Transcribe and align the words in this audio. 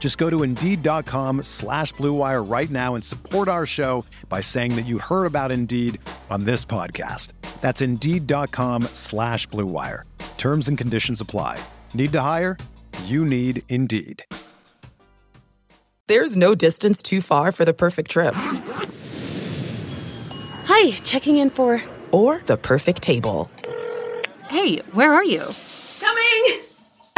Just 0.00 0.18
go 0.18 0.28
to 0.28 0.42
Indeed.com 0.42 1.44
slash 1.44 1.94
BlueWire 1.94 2.50
right 2.50 2.70
now 2.70 2.96
and 2.96 3.04
support 3.04 3.46
our 3.46 3.66
show 3.66 4.04
by 4.28 4.40
saying 4.40 4.74
that 4.74 4.86
you 4.86 4.98
heard 4.98 5.26
about 5.26 5.52
Indeed 5.52 6.00
on 6.30 6.44
this 6.44 6.64
podcast. 6.64 7.34
That's 7.60 7.80
Indeed.com 7.82 8.84
slash 8.94 9.46
BlueWire. 9.48 10.02
Terms 10.38 10.66
and 10.68 10.76
conditions 10.76 11.20
apply. 11.20 11.62
Need 11.94 12.12
to 12.12 12.20
hire? 12.22 12.56
You 13.04 13.24
need 13.24 13.62
Indeed. 13.68 14.24
There's 16.08 16.34
no 16.34 16.56
distance 16.56 17.02
too 17.02 17.20
far 17.20 17.52
for 17.52 17.64
the 17.64 17.74
perfect 17.74 18.10
trip. 18.10 18.34
Hi, 20.64 20.90
checking 21.04 21.36
in 21.36 21.50
for... 21.50 21.80
Or 22.10 22.42
the 22.46 22.56
perfect 22.56 23.02
table. 23.02 23.48
Hey, 24.48 24.78
where 24.92 25.12
are 25.12 25.22
you? 25.22 25.44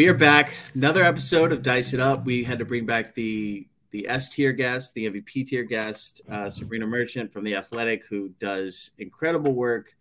We 0.00 0.08
are 0.08 0.14
back. 0.14 0.54
Another 0.74 1.04
episode 1.04 1.52
of 1.52 1.62
Dice 1.62 1.92
It 1.92 2.00
Up. 2.00 2.24
We 2.24 2.42
had 2.42 2.60
to 2.60 2.64
bring 2.64 2.86
back 2.86 3.14
the 3.14 3.68
the 3.90 4.08
S 4.08 4.30
tier 4.30 4.50
guest, 4.50 4.94
the 4.94 5.10
MVP 5.10 5.46
tier 5.46 5.62
guest, 5.62 6.22
uh, 6.26 6.46
Sabreena 6.46 6.88
Merchant 6.88 7.30
from 7.30 7.44
the 7.44 7.54
Athletic, 7.54 8.06
who 8.06 8.30
does 8.40 8.92
incredible 8.96 9.52
work, 9.52 9.94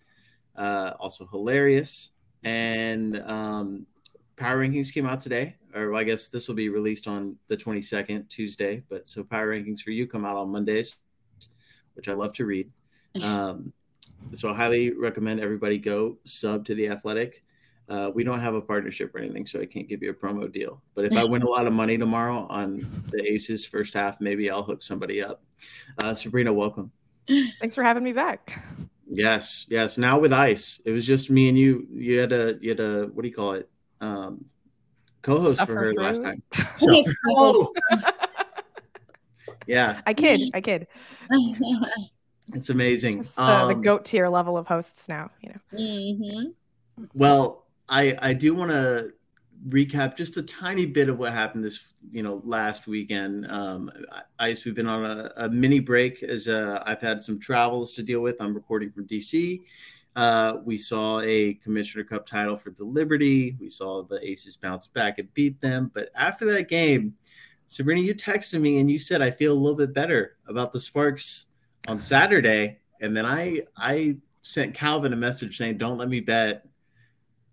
uh, 0.56 0.94
also 1.02 1.28
hilarious. 1.28 2.12
And 2.46 3.22
um, 3.30 3.88
Power 4.38 4.66
Rankings 4.66 4.94
came 4.94 5.06
out 5.06 5.20
today, 5.20 5.58
or 5.76 5.94
I 5.94 6.06
guess 6.06 6.30
this 6.30 6.48
will 6.48 6.56
be 6.56 6.70
released 6.70 7.06
on 7.06 7.36
the 7.50 7.58
22nd, 7.58 8.30
Tuesday. 8.30 8.82
But 8.88 9.10
so 9.10 9.26
Power 9.26 9.48
Rankings 9.48 9.82
for 9.82 9.92
you 9.92 10.08
come 10.08 10.24
out 10.24 10.38
on 10.38 10.50
Mondays, 10.50 10.98
which 11.96 12.08
I 12.08 12.14
love 12.14 12.32
to 12.36 12.46
read. 12.46 12.72
Um, 13.22 13.74
so 14.32 14.50
I 14.50 14.54
highly 14.54 14.92
recommend 14.92 15.42
everybody 15.42 15.78
go 15.78 16.20
sub 16.24 16.64
to 16.68 16.74
the 16.74 16.88
Athletic. 16.88 17.44
Uh, 17.90 18.12
we 18.14 18.24
don't 18.24 18.40
have 18.40 18.54
a 18.54 18.62
partnership 18.62 19.14
or 19.16 19.20
anything, 19.20 19.46
so 19.48 19.60
I 19.60 19.66
can't 19.66 19.88
give 19.90 20.04
you 20.04 20.12
a 20.12 20.14
promo 20.14 20.52
deal. 20.52 20.82
But 20.94 21.06
if 21.06 21.14
I 21.18 21.24
win 21.34 21.42
a 21.42 21.50
lot 21.50 21.66
of 21.66 21.74
money 21.74 21.98
tomorrow 21.98 22.46
on 22.50 23.04
the 23.10 23.32
Aces 23.34 23.66
first 23.66 23.94
half, 23.96 24.22
maybe 24.22 24.50
I'll 24.52 24.62
hook 24.64 24.84
somebody 24.84 25.24
up. 25.24 25.42
Uh, 26.02 26.12
Sabreena, 26.12 26.54
welcome. 26.54 26.92
Thanks 27.60 27.74
for 27.76 27.84
having 27.84 28.04
me 28.04 28.14
back. 28.14 28.64
Yes, 29.12 29.66
yes. 29.70 29.98
Now 29.98 30.20
with 30.20 30.32
ice, 30.34 30.80
it 30.86 30.92
was 30.92 31.06
just 31.06 31.32
me 31.32 31.50
and 31.50 31.58
you. 31.58 31.88
You 31.92 32.20
had 32.20 32.32
a, 32.32 32.58
you 32.62 32.70
had 32.70 32.80
a, 32.80 33.06
what 33.08 33.24
do 33.24 33.28
you 33.28 33.34
call 33.34 33.54
it? 33.54 33.68
Um, 34.02 34.46
co-host 35.24 35.58
Suffer 35.58 35.74
for 35.74 35.80
her 35.80 35.94
through. 35.94 36.04
last 36.04 36.24
time. 36.24 36.44
So- 36.78 37.04
oh! 37.30 37.74
yeah, 39.68 40.02
I 40.08 40.14
kid, 40.14 40.42
I 40.54 40.62
kid. 40.62 40.88
it's 42.54 42.70
amazing. 42.70 43.18
Just 43.18 43.36
the, 43.36 43.42
the 43.42 43.74
Um, 43.76 43.82
goat 43.82 44.06
tier 44.06 44.28
level 44.28 44.58
of 44.58 44.68
hosts 44.68 45.10
now. 45.10 45.32
You 45.42 45.50
know, 45.50 45.80
Mm-hmm. 45.80 47.06
Well, 47.14 47.66
I 47.90 48.18
I 48.22 48.34
do 48.34 48.54
want 48.54 48.72
to 48.72 49.14
recap 49.68 50.16
just 50.16 50.38
a 50.38 50.44
tiny 50.44 50.86
bit 50.86 51.10
of 51.10 51.20
what 51.20 51.34
happened 51.34 51.66
this 51.66 51.84
you 52.12 52.24
know 52.24 52.42
last 52.46 52.88
weekend. 52.88 53.50
Um, 53.50 53.92
Ice, 54.40 54.64
we've 54.64 54.76
been 54.76 54.88
on 54.88 55.06
a, 55.06 55.32
a 55.38 55.50
mini 55.50 55.80
break 55.80 56.24
as 56.24 56.48
uh, 56.48 56.82
I've 56.86 57.02
had 57.02 57.22
some 57.22 57.40
travels 57.40 57.94
to 57.94 58.04
deal 58.04 58.22
with. 58.22 58.42
I'm 58.42 58.54
recording 58.54 58.92
from 58.92 59.08
DC. 59.08 59.62
Uh, 60.16 60.58
we 60.66 60.78
saw 60.78 61.22
a 61.22 61.54
Commissioner 61.56 62.04
Cup 62.04 62.26
title 62.26 62.58
for 62.58 62.72
the 62.72 62.84
Liberty. 62.84 63.56
We 63.60 63.70
saw 63.70 64.04
the 64.04 64.26
Aces 64.28 64.58
bounce 64.58 64.88
back 64.88 65.20
and 65.20 65.34
beat 65.34 65.62
them. 65.62 65.92
But 65.94 66.10
after 66.16 66.46
that 66.54 66.68
game, 66.68 67.16
Sabreena, 67.70 68.04
you 68.04 68.16
texted 68.16 68.60
me 68.60 68.80
and 68.80 68.90
you 68.90 68.98
said 69.00 69.22
I 69.22 69.32
feel 69.32 69.54
a 69.54 69.60
little 69.60 69.78
bit 69.78 69.94
better 69.94 70.38
about 70.48 70.74
the 70.74 70.80
Sparks 70.80 71.46
on 71.88 72.00
Saturday, 72.00 72.80
and 73.02 73.16
then 73.16 73.26
I 73.26 73.64
I 73.78 74.18
sent 74.42 74.74
Calvin 74.74 75.14
a 75.14 75.18
message 75.18 75.58
saying, 75.58 75.78
"Don't 75.78 75.98
let 75.98 76.10
me 76.10 76.20
bet 76.20 76.69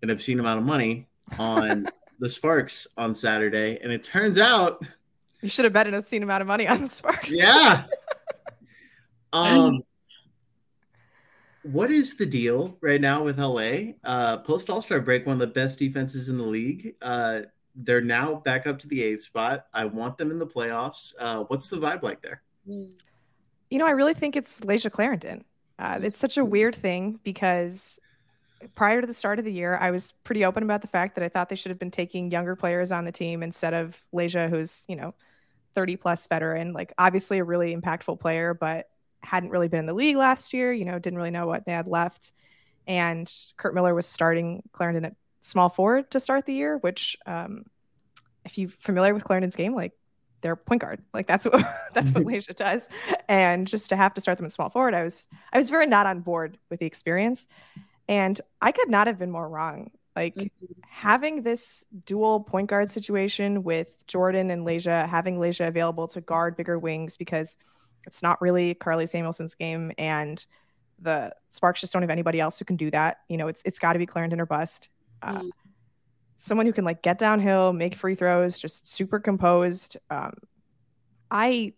an 0.01 0.09
obscene 0.09 0.39
amount 0.39 0.59
of 0.59 0.65
money 0.65 1.07
on 1.37 1.87
the 2.19 2.29
Sparks 2.29 2.87
on 2.97 3.13
Saturday." 3.13 3.79
And 3.81 3.91
it 3.91 4.03
turns 4.03 4.37
out, 4.37 4.83
you 5.41 5.49
should 5.49 5.65
have 5.65 5.73
bet 5.73 5.87
an 5.87 5.93
obscene 5.93 6.23
amount 6.23 6.41
of 6.41 6.47
money 6.47 6.67
on 6.67 6.81
the 6.81 6.89
Sparks. 6.89 7.31
yeah. 7.31 7.85
um, 9.33 9.83
what 11.63 11.91
is 11.91 12.15
the 12.15 12.25
deal 12.25 12.77
right 12.81 13.01
now 13.01 13.23
with 13.23 13.39
LA? 13.39 13.93
Uh, 14.03 14.37
Post 14.37 14.69
All 14.69 14.81
Star 14.81 14.99
break, 14.99 15.25
one 15.25 15.33
of 15.33 15.39
the 15.39 15.47
best 15.47 15.79
defenses 15.79 16.29
in 16.29 16.37
the 16.37 16.43
league. 16.43 16.95
Uh, 17.01 17.41
they're 17.75 18.01
now 18.01 18.35
back 18.35 18.65
up 18.65 18.79
to 18.79 18.87
the 18.87 19.03
eighth 19.03 19.21
spot. 19.21 19.67
I 19.73 19.85
want 19.85 20.17
them 20.17 20.31
in 20.31 20.39
the 20.39 20.47
playoffs. 20.47 21.13
Uh, 21.19 21.43
what's 21.43 21.69
the 21.69 21.77
vibe 21.77 22.01
like 22.01 22.21
there? 22.21 22.41
You 22.65 23.77
know, 23.77 23.85
I 23.85 23.91
really 23.91 24.13
think 24.13 24.35
it's 24.35 24.61
Layshia 24.61 24.91
Clarendon. 24.91 25.43
Uh, 25.77 25.99
it's 26.01 26.17
such 26.17 26.37
a 26.37 26.45
weird 26.45 26.75
thing 26.75 27.19
because 27.23 27.99
prior 28.75 29.01
to 29.01 29.07
the 29.07 29.13
start 29.13 29.39
of 29.39 29.45
the 29.45 29.51
year, 29.51 29.77
I 29.77 29.91
was 29.91 30.13
pretty 30.23 30.45
open 30.45 30.63
about 30.63 30.81
the 30.81 30.87
fact 30.87 31.15
that 31.15 31.23
I 31.23 31.29
thought 31.29 31.49
they 31.49 31.55
should 31.55 31.69
have 31.69 31.79
been 31.79 31.91
taking 31.91 32.31
younger 32.31 32.55
players 32.55 32.91
on 32.91 33.05
the 33.05 33.11
team 33.11 33.43
instead 33.43 33.73
of 33.73 34.01
Layshia, 34.13 34.49
who's, 34.49 34.83
you 34.87 34.95
know, 34.95 35.13
30 35.75 35.95
plus 35.97 36.25
veteran, 36.27 36.73
like 36.73 36.93
obviously 36.97 37.37
a 37.37 37.43
really 37.43 37.75
impactful 37.75 38.19
player, 38.19 38.53
but 38.53 38.89
hadn't 39.21 39.49
really 39.49 39.67
been 39.67 39.81
in 39.81 39.85
the 39.85 39.93
league 39.93 40.15
last 40.15 40.53
year, 40.53 40.73
you 40.73 40.85
know, 40.85 40.97
didn't 40.97 41.17
really 41.17 41.31
know 41.31 41.47
what 41.47 41.65
they 41.65 41.71
had 41.71 41.87
left. 41.87 42.31
And 42.87 43.31
Curt 43.57 43.75
Miller 43.75 43.93
was 43.93 44.05
starting 44.05 44.63
Clarendon 44.71 45.05
at 45.05 45.15
small 45.39 45.69
forward 45.69 46.09
to 46.11 46.19
start 46.19 46.45
the 46.45 46.53
year, 46.53 46.77
which, 46.77 47.17
um, 47.25 47.65
if 48.45 48.57
you're 48.57 48.69
familiar 48.69 49.13
with 49.13 49.23
Clarendon's 49.25 49.55
game, 49.55 49.75
like 49.75 49.91
they're 50.41 50.55
point 50.55 50.81
guard. 50.81 51.01
Like 51.13 51.27
that's 51.27 51.45
what 51.45 51.65
that's 51.93 52.11
what 52.11 52.23
Layshia 52.25 52.55
does. 52.55 52.89
And 53.27 53.67
just 53.67 53.89
to 53.89 53.95
have 53.95 54.13
to 54.15 54.21
start 54.21 54.37
them 54.37 54.45
at 54.45 54.53
small 54.53 54.69
forward, 54.69 54.93
I 54.93 55.03
was 55.03 55.27
I 55.51 55.57
was 55.57 55.69
very 55.69 55.85
not 55.85 56.05
on 56.05 56.21
board 56.21 56.57
with 56.69 56.79
the 56.79 56.85
experience. 56.85 57.47
And 58.07 58.39
I 58.61 58.71
could 58.71 58.89
not 58.89 59.07
have 59.07 59.19
been 59.19 59.31
more 59.31 59.47
wrong. 59.49 59.91
Like 60.15 60.35
having 60.87 61.43
this 61.43 61.85
dual 62.05 62.39
point 62.39 62.69
guard 62.69 62.89
situation 62.89 63.61
with 63.61 63.93
Jordin 64.07 64.51
and 64.51 64.65
Layshia, 64.65 65.07
having 65.07 65.37
Layshia 65.37 65.67
available 65.67 66.07
to 66.07 66.21
guard 66.21 66.57
bigger 66.57 66.79
wings 66.79 67.17
because 67.17 67.55
it's 68.07 68.23
not 68.23 68.41
really 68.41 68.73
Karlie 68.73 69.05
Samuelson's 69.05 69.53
game 69.53 69.91
and 69.99 70.43
the 70.99 71.31
Sparks 71.49 71.81
just 71.81 71.93
don't 71.93 72.01
have 72.01 72.09
anybody 72.09 72.39
else 72.39 72.57
who 72.57 72.65
can 72.65 72.77
do 72.77 72.89
that. 72.91 73.19
You 73.29 73.37
know, 73.37 73.47
it's 73.47 73.61
it's 73.63 73.77
got 73.77 73.93
to 73.93 73.99
be 73.99 74.07
Clarendon 74.07 74.41
or 74.41 74.47
bust. 74.47 74.89
Uh, 75.21 75.43
Someone 76.37 76.65
who 76.65 76.73
can 76.73 76.85
like 76.85 77.01
get 77.01 77.19
downhill, 77.19 77.73
make 77.73 77.95
free 77.95 78.15
throws, 78.15 78.57
just 78.59 78.87
super 78.87 79.19
composed. 79.19 79.97
Um, 80.09 80.33
I 81.29 81.73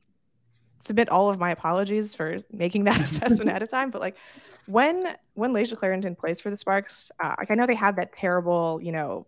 submit 0.82 1.10
all 1.10 1.30
of 1.30 1.40
my 1.40 1.52
apologies 1.52 2.16
for 2.16 2.38
making 2.52 2.86
that 2.86 3.02
assessment 3.02 3.50
ahead 3.50 3.62
of 3.62 3.70
time. 3.70 3.92
But 3.92 4.02
like 4.02 4.16
when 4.66 5.16
when 5.34 5.52
Layshia 5.52 5.78
Clarendon 5.78 6.16
plays 6.16 6.42
for 6.42 6.50
the 6.50 6.58
Sparks, 6.58 7.12
uh, 7.24 7.36
like 7.38 7.52
I 7.52 7.56
know 7.56 7.66
they 7.66 7.76
had 7.76 7.98
that 7.98 8.14
terrible, 8.14 8.80
you 8.82 8.92
know, 8.92 9.28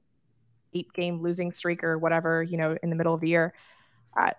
eight 0.73 0.91
game 0.93 1.21
losing 1.21 1.51
streak 1.51 1.83
or 1.83 1.97
whatever, 1.97 2.43
you 2.43 2.57
know, 2.57 2.77
in 2.81 2.89
the 2.89 2.95
middle 2.95 3.13
of 3.13 3.21
the 3.21 3.29
year. 3.29 3.53
Uh, 4.17 4.31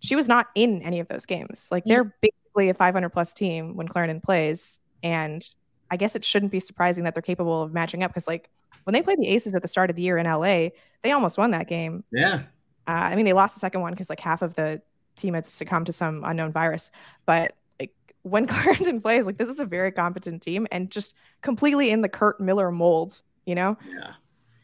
she 0.00 0.16
was 0.16 0.28
not 0.28 0.48
in 0.54 0.82
any 0.82 1.00
of 1.00 1.08
those 1.08 1.26
games. 1.26 1.68
Like 1.70 1.84
they're 1.84 2.14
basically 2.20 2.70
a 2.70 2.74
500 2.74 3.10
plus 3.10 3.32
team 3.32 3.76
when 3.76 3.86
Clarendon 3.86 4.20
plays, 4.20 4.80
and 5.02 5.46
I 5.90 5.96
guess 5.96 6.16
it 6.16 6.24
shouldn't 6.24 6.52
be 6.52 6.60
surprising 6.60 7.04
that 7.04 7.14
they're 7.14 7.22
capable 7.22 7.62
of 7.62 7.72
matching 7.72 8.02
up 8.02 8.10
because 8.10 8.26
like 8.26 8.48
when 8.84 8.94
they 8.94 9.02
played 9.02 9.18
the 9.18 9.28
Aces 9.28 9.54
at 9.54 9.62
the 9.62 9.68
start 9.68 9.90
of 9.90 9.96
the 9.96 10.02
year 10.02 10.16
in 10.16 10.26
LA, 10.26 10.68
they 11.02 11.12
almost 11.12 11.36
won 11.36 11.50
that 11.50 11.68
game. 11.68 12.04
Yeah. 12.10 12.42
Uh, 12.88 12.92
I 12.92 13.14
mean, 13.14 13.24
they 13.24 13.32
lost 13.32 13.54
the 13.54 13.60
second 13.60 13.82
one 13.82 13.92
because 13.92 14.08
like 14.08 14.20
half 14.20 14.42
of 14.42 14.54
the 14.54 14.80
team 15.16 15.34
had 15.34 15.46
succumbed 15.46 15.86
to 15.86 15.92
some 15.92 16.24
unknown 16.24 16.52
virus. 16.52 16.90
But 17.26 17.54
like 17.78 17.92
when 18.22 18.46
Clarendon 18.48 19.00
plays, 19.02 19.26
like 19.26 19.38
this 19.38 19.48
is 19.48 19.60
a 19.60 19.64
very 19.64 19.92
competent 19.92 20.42
team 20.42 20.66
and 20.70 20.90
just 20.90 21.14
completely 21.42 21.90
in 21.90 22.00
the 22.00 22.08
Curt 22.08 22.40
Miller 22.40 22.70
mold, 22.70 23.22
you 23.44 23.54
know? 23.54 23.76
Yeah. 23.88 24.12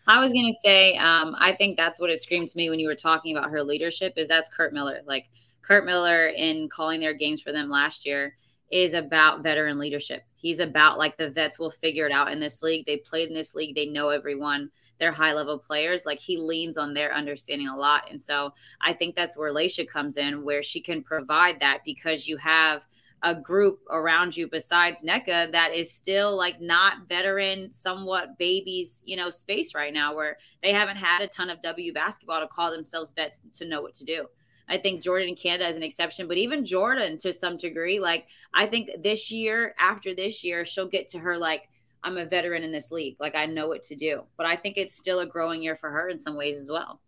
I 0.09 0.21
was 0.21 0.33
gonna 0.33 0.53
say, 0.65 0.97
um, 0.99 1.35
I 1.39 1.53
think 1.53 1.77
that's 1.77 1.99
what 1.99 2.11
it 2.11 2.23
screamed 2.23 2.49
to 2.49 2.57
me 2.57 2.71
when 2.71 2.79
you 2.79 2.87
were 2.87 2.95
talking 2.95 3.37
about 3.37 3.51
her 3.51 3.63
leadership. 3.63 4.13
Is 4.17 4.29
that's 4.29 4.49
Curt 4.49 4.73
Miller? 4.73 5.01
Like 5.05 5.29
Curt 5.63 5.85
Miller 5.85 6.29
in 6.29 6.69
calling 6.69 7.01
their 7.01 7.15
games 7.15 7.43
for 7.43 7.51
them 7.51 7.69
last 7.69 8.07
year 8.07 8.37
is 8.71 8.95
about 8.95 9.43
veteran 9.43 9.79
leadership. 9.79 10.23
He's 10.37 10.61
about 10.61 10.99
like 10.99 11.17
the 11.17 11.31
vets 11.31 11.59
will 11.59 11.71
figure 11.71 12.07
it 12.07 12.13
out 12.13 12.31
in 12.31 12.39
this 12.39 12.63
league. 12.63 12.87
They 12.87 12.99
played 12.99 13.29
in 13.29 13.35
this 13.35 13.55
league. 13.55 13.75
They 13.75 13.87
know 13.87 14.11
everyone. 14.11 14.71
They're 14.99 15.13
high 15.13 15.33
level 15.33 15.59
players. 15.59 16.07
Like 16.07 16.19
he 16.19 16.37
leans 16.37 16.77
on 16.77 16.95
their 16.95 17.15
understanding 17.15 17.69
a 17.69 17.77
lot. 17.77 18.09
And 18.11 18.21
so 18.21 18.55
I 18.81 18.93
think 18.93 19.15
that's 19.15 19.37
where 19.37 19.53
Layshia 19.53 19.89
comes 19.89 20.17
in, 20.17 20.45
where 20.45 20.63
she 20.63 20.81
can 20.81 21.03
provide 21.03 21.61
that 21.61 21.83
because 21.85 22.27
you 22.27 22.37
have 22.39 22.87
a 23.23 23.35
group 23.35 23.81
around 23.91 24.37
you 24.37 24.47
besides 24.47 25.03
Nneka 25.03 25.51
that 25.53 25.73
is 25.75 25.91
still 25.91 26.37
like 26.37 26.61
not 26.61 27.09
veteran, 27.09 27.73
somewhat 27.73 28.39
babies, 28.39 29.03
you 29.05 29.17
know, 29.17 29.31
space 29.31 29.75
right 29.75 29.93
now 29.93 30.15
where 30.15 30.37
they 30.63 30.73
haven't 30.73 30.97
had 30.97 31.23
a 31.23 31.27
ton 31.27 31.51
of 31.51 31.61
W 31.63 31.93
basketball 31.93 32.41
to 32.41 32.47
call 32.47 32.71
themselves 32.71 33.13
vets 33.17 33.41
to 33.55 33.67
know 33.67 33.81
what 33.81 33.95
to 33.95 34.05
do. 34.05 34.27
I 34.69 34.79
think 34.79 35.03
Jordin 35.03 35.29
and 35.29 35.37
Canada 35.37 35.69
is 35.69 35.77
an 35.77 35.83
exception, 35.83 36.27
but 36.29 36.39
even 36.39 36.65
Jordin 36.65 37.19
to 37.21 37.33
some 37.33 37.57
degree, 37.57 38.01
like 38.01 38.27
I 38.53 38.67
think 38.67 38.91
this 39.03 39.31
year, 39.31 39.75
after 39.79 40.15
this 40.15 40.43
year, 40.43 40.65
she'll 40.65 40.89
get 40.89 41.09
to 41.11 41.19
her 41.19 41.37
like, 41.39 41.69
I'm 42.07 42.17
a 42.17 42.25
veteran 42.25 42.63
in 42.63 42.73
this 42.73 42.91
league. 42.91 43.17
Like 43.21 43.37
I 43.37 43.45
know 43.45 43.69
what 43.69 43.83
to 43.85 43.97
do. 43.97 44.23
But 44.37 44.47
I 44.47 44.57
think 44.57 44.79
it's 44.79 44.97
still 44.97 45.21
a 45.21 45.27
growing 45.27 45.63
year 45.63 45.77
for 45.77 45.91
her 45.91 46.09
in 46.09 46.19
some 46.19 46.37
ways 46.37 46.59
as 46.59 46.71
well. 46.71 47.01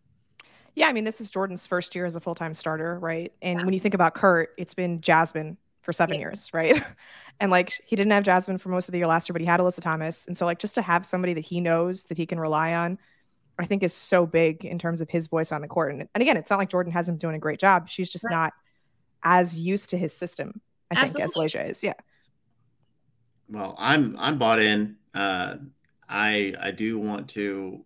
Yeah, 0.75 0.89
I 0.89 0.93
mean, 0.93 1.05
this 1.05 1.21
is 1.21 1.31
Jordin's 1.31 1.67
first 1.67 1.95
year 1.95 2.05
as 2.05 2.17
a 2.17 2.21
full 2.21 2.35
time 2.35 2.53
starter, 2.53 2.99
right? 2.99 3.33
And 3.41 3.61
yeah. 3.61 3.65
when 3.65 3.75
you 3.75 3.81
think 3.81 3.95
about 3.95 4.15
Curt, 4.15 4.51
it's 4.59 4.75
been 4.75 5.01
Jasmine 5.01 5.57
for 5.83 5.93
seven 5.93 6.17
yeah. 6.17 6.21
years, 6.21 6.51
right? 6.53 6.85
and 7.41 7.51
like 7.51 7.81
he 7.87 7.97
didn't 7.97 8.13
have 8.13 8.25
Jasmine 8.25 8.59
for 8.59 8.69
most 8.69 8.89
of 8.89 8.93
the 8.93 8.99
year 8.99 9.07
last 9.07 9.29
year, 9.29 9.33
but 9.33 9.41
he 9.41 9.47
had 9.47 9.61
Alyssa 9.61 9.81
Thomas. 9.81 10.27
And 10.27 10.37
so, 10.37 10.45
like, 10.45 10.59
just 10.59 10.75
to 10.75 10.83
have 10.83 11.07
somebody 11.07 11.35
that 11.35 11.45
he 11.45 11.61
knows 11.61 12.05
that 12.05 12.19
he 12.19 12.27
can 12.27 12.39
rely 12.39 12.75
on 12.75 12.99
I 13.59 13.67
think 13.67 13.83
is 13.83 13.93
so 13.93 14.25
big 14.25 14.65
in 14.65 14.79
terms 14.79 15.01
of 15.01 15.11
his 15.11 15.27
voice 15.27 15.51
on 15.51 15.61
the 15.61 15.69
court. 15.69 15.93
And, 15.93 16.09
and 16.15 16.23
again, 16.23 16.37
it's 16.37 16.51
not 16.51 16.59
like 16.59 16.71
Jordin 16.71 16.93
hasn't 16.93 17.19
doing 17.19 17.35
a 17.35 17.41
great 17.41 17.59
job. 17.59 17.89
She's 17.89 18.09
just 18.09 18.25
right. 18.25 18.33
not 18.33 18.53
as 19.23 19.59
used 19.59 19.91
to 19.91 19.99
his 19.99 20.13
system, 20.13 20.61
I 20.91 21.01
Absolutely. 21.01 21.29
think, 21.29 21.45
as 21.47 21.53
Layshia 21.53 21.71
is. 21.71 21.83
Yeah. 21.83 21.95
Well, 23.51 23.75
I'm 23.79 24.17
I'm 24.19 24.39
bought 24.39 24.61
in. 24.61 24.97
Uh, 25.15 25.57
I 26.09 26.55
I 26.61 26.71
do 26.71 26.99
want 26.99 27.29
to. 27.31 27.85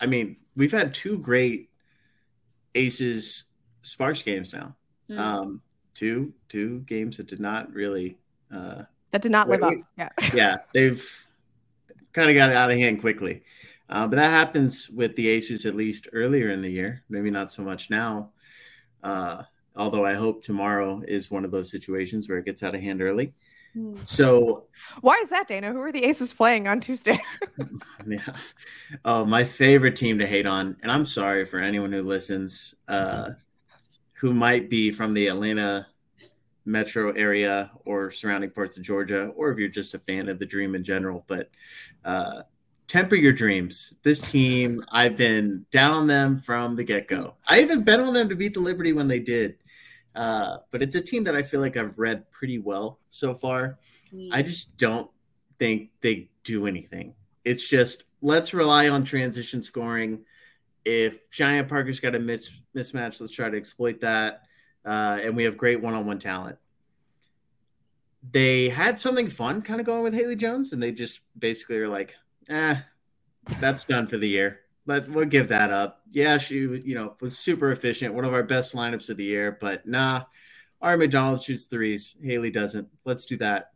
I 0.00 0.06
mean, 0.06 0.36
we've 0.54 0.72
had 0.72 0.94
two 0.94 1.18
great 1.18 1.70
Aces 2.74 3.44
Sparks 3.82 4.22
games 4.22 4.52
now. 4.52 4.76
Mm. 5.10 5.18
Um, 5.18 5.62
two 5.94 6.32
two 6.48 6.80
games 6.80 7.16
that 7.16 7.26
did 7.26 7.40
not 7.40 7.72
really. 7.72 8.18
Uh, 8.52 8.82
that 9.12 9.22
did 9.22 9.32
not 9.32 9.48
live 9.48 9.62
up. 9.62 9.74
Yeah. 9.96 10.08
yeah, 10.34 10.56
they've 10.72 11.04
kind 12.12 12.30
of 12.30 12.36
got 12.36 12.50
out 12.50 12.70
of 12.70 12.78
hand 12.78 13.00
quickly. 13.00 13.42
Uh, 13.88 14.06
but 14.06 14.16
that 14.16 14.30
happens 14.30 14.90
with 14.90 15.14
the 15.16 15.28
Aces 15.28 15.64
at 15.64 15.76
least 15.76 16.08
earlier 16.12 16.50
in 16.50 16.60
the 16.60 16.70
year. 16.70 17.04
Maybe 17.08 17.30
not 17.30 17.52
so 17.52 17.62
much 17.62 17.88
now. 17.88 18.30
Uh, 19.02 19.42
although 19.76 20.04
I 20.04 20.14
hope 20.14 20.42
tomorrow 20.42 21.02
is 21.06 21.30
one 21.30 21.44
of 21.44 21.52
those 21.52 21.70
situations 21.70 22.28
where 22.28 22.38
it 22.38 22.44
gets 22.44 22.64
out 22.64 22.74
of 22.74 22.80
hand 22.80 23.00
early. 23.00 23.32
Hmm. 23.76 23.96
So, 24.04 24.64
why 25.02 25.20
is 25.22 25.28
that, 25.28 25.48
Dana? 25.48 25.70
Who 25.70 25.82
are 25.82 25.92
the 25.92 26.04
Aces 26.04 26.32
playing 26.32 26.66
on 26.66 26.80
Tuesday? 26.80 27.20
yeah. 28.06 28.18
Oh, 29.04 29.24
my 29.24 29.44
favorite 29.44 29.96
team 29.96 30.18
to 30.20 30.26
hate 30.26 30.46
on, 30.46 30.76
and 30.82 30.90
I'm 30.90 31.04
sorry 31.04 31.44
for 31.44 31.58
anyone 31.58 31.92
who 31.92 32.02
listens, 32.02 32.74
uh, 32.88 33.30
who 34.14 34.32
might 34.32 34.70
be 34.70 34.92
from 34.92 35.12
the 35.12 35.26
Atlanta 35.26 35.88
metro 36.64 37.12
area 37.12 37.70
or 37.84 38.10
surrounding 38.10 38.50
parts 38.50 38.76
of 38.76 38.82
Georgia, 38.82 39.26
or 39.36 39.50
if 39.50 39.58
you're 39.58 39.68
just 39.68 39.94
a 39.94 39.98
fan 39.98 40.28
of 40.28 40.38
the 40.38 40.46
Dream 40.46 40.74
in 40.74 40.82
general. 40.82 41.24
But 41.26 41.50
uh, 42.04 42.42
temper 42.88 43.16
your 43.16 43.32
dreams. 43.32 43.92
This 44.02 44.20
team, 44.20 44.84
I've 44.90 45.16
been 45.16 45.66
down 45.70 45.92
on 45.92 46.06
them 46.06 46.38
from 46.38 46.76
the 46.76 46.84
get 46.84 47.08
go. 47.08 47.34
I 47.46 47.60
even 47.60 47.84
bet 47.84 48.00
on 48.00 48.14
them 48.14 48.28
to 48.28 48.36
beat 48.36 48.54
the 48.54 48.60
Liberty 48.60 48.92
when 48.92 49.08
they 49.08 49.20
did. 49.20 49.56
Uh, 50.16 50.58
but 50.70 50.82
it's 50.82 50.94
a 50.94 51.00
team 51.00 51.24
that 51.24 51.36
I 51.36 51.42
feel 51.42 51.60
like 51.60 51.76
I've 51.76 51.98
read 51.98 52.30
pretty 52.32 52.58
well 52.58 52.98
so 53.10 53.34
far. 53.34 53.78
Mm. 54.12 54.30
I 54.32 54.40
just 54.40 54.76
don't 54.78 55.10
think 55.58 55.90
they 56.00 56.30
do 56.42 56.66
anything. 56.66 57.14
It's 57.44 57.68
just 57.68 58.04
let's 58.22 58.54
rely 58.54 58.88
on 58.88 59.04
transition 59.04 59.60
scoring. 59.60 60.24
If 60.86 61.28
Cheyenne 61.30 61.68
Parker's 61.68 62.00
got 62.00 62.14
a 62.14 62.18
mis- 62.18 62.50
mismatch, 62.74 63.20
let's 63.20 63.32
try 63.32 63.50
to 63.50 63.56
exploit 63.56 64.00
that. 64.00 64.42
Uh, 64.84 65.18
and 65.22 65.36
we 65.36 65.44
have 65.44 65.56
great 65.56 65.82
one 65.82 65.94
on 65.94 66.06
one 66.06 66.18
talent. 66.18 66.56
They 68.28 68.70
had 68.70 68.98
something 68.98 69.28
fun 69.28 69.62
kind 69.62 69.80
of 69.80 69.86
going 69.86 70.02
with 70.02 70.14
Haley 70.14 70.36
Jones, 70.36 70.72
and 70.72 70.82
they 70.82 70.92
just 70.92 71.20
basically 71.38 71.76
are 71.76 71.88
like, 71.88 72.14
eh, 72.48 72.76
that's 73.60 73.84
done 73.84 74.06
for 74.06 74.16
the 74.16 74.28
year. 74.28 74.60
But 74.86 75.08
we'll 75.08 75.24
give 75.26 75.48
that 75.48 75.72
up. 75.72 76.02
Yeah, 76.10 76.38
she 76.38 76.58
you 76.58 76.94
know 76.94 77.16
was 77.20 77.38
super 77.38 77.72
efficient, 77.72 78.14
one 78.14 78.24
of 78.24 78.32
our 78.32 78.44
best 78.44 78.74
lineups 78.74 79.10
of 79.10 79.16
the 79.16 79.24
year. 79.24 79.58
But 79.60 79.86
nah, 79.86 80.24
Aari 80.82 80.98
McDonald 80.98 81.42
shoots 81.42 81.64
threes. 81.64 82.14
Haley 82.22 82.50
doesn't. 82.50 82.88
Let's 83.04 83.26
do 83.26 83.36
that. 83.38 83.72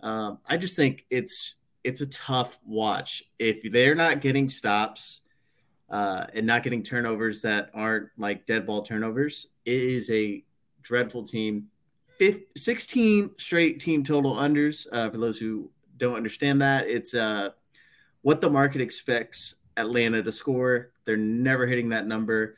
Um, 0.00 0.38
I 0.46 0.56
just 0.56 0.76
think 0.76 1.04
it's 1.10 1.56
it's 1.82 2.00
a 2.00 2.06
tough 2.06 2.58
watch 2.64 3.22
if 3.38 3.70
they're 3.70 3.94
not 3.94 4.20
getting 4.20 4.48
stops 4.48 5.20
uh, 5.90 6.26
and 6.32 6.46
not 6.46 6.62
getting 6.62 6.82
turnovers 6.82 7.42
that 7.42 7.70
aren't 7.74 8.08
like 8.16 8.46
dead 8.46 8.66
ball 8.66 8.82
turnovers. 8.82 9.48
It 9.64 9.82
is 9.82 10.10
a 10.10 10.42
dreadful 10.82 11.22
team. 11.22 11.68
15, 12.18 12.46
16 12.56 13.30
straight 13.38 13.80
team 13.80 14.04
total 14.04 14.34
unders. 14.34 14.86
Uh, 14.90 15.10
for 15.10 15.18
those 15.18 15.38
who 15.38 15.70
don't 15.96 16.16
understand 16.16 16.62
that, 16.62 16.88
it's 16.88 17.14
uh, 17.14 17.50
what 18.22 18.40
the 18.40 18.50
market 18.50 18.80
expects 18.80 19.56
Atlanta 19.76 20.22
to 20.22 20.32
score. 20.32 20.90
They're 21.04 21.16
never 21.16 21.66
hitting 21.66 21.90
that 21.90 22.06
number. 22.06 22.56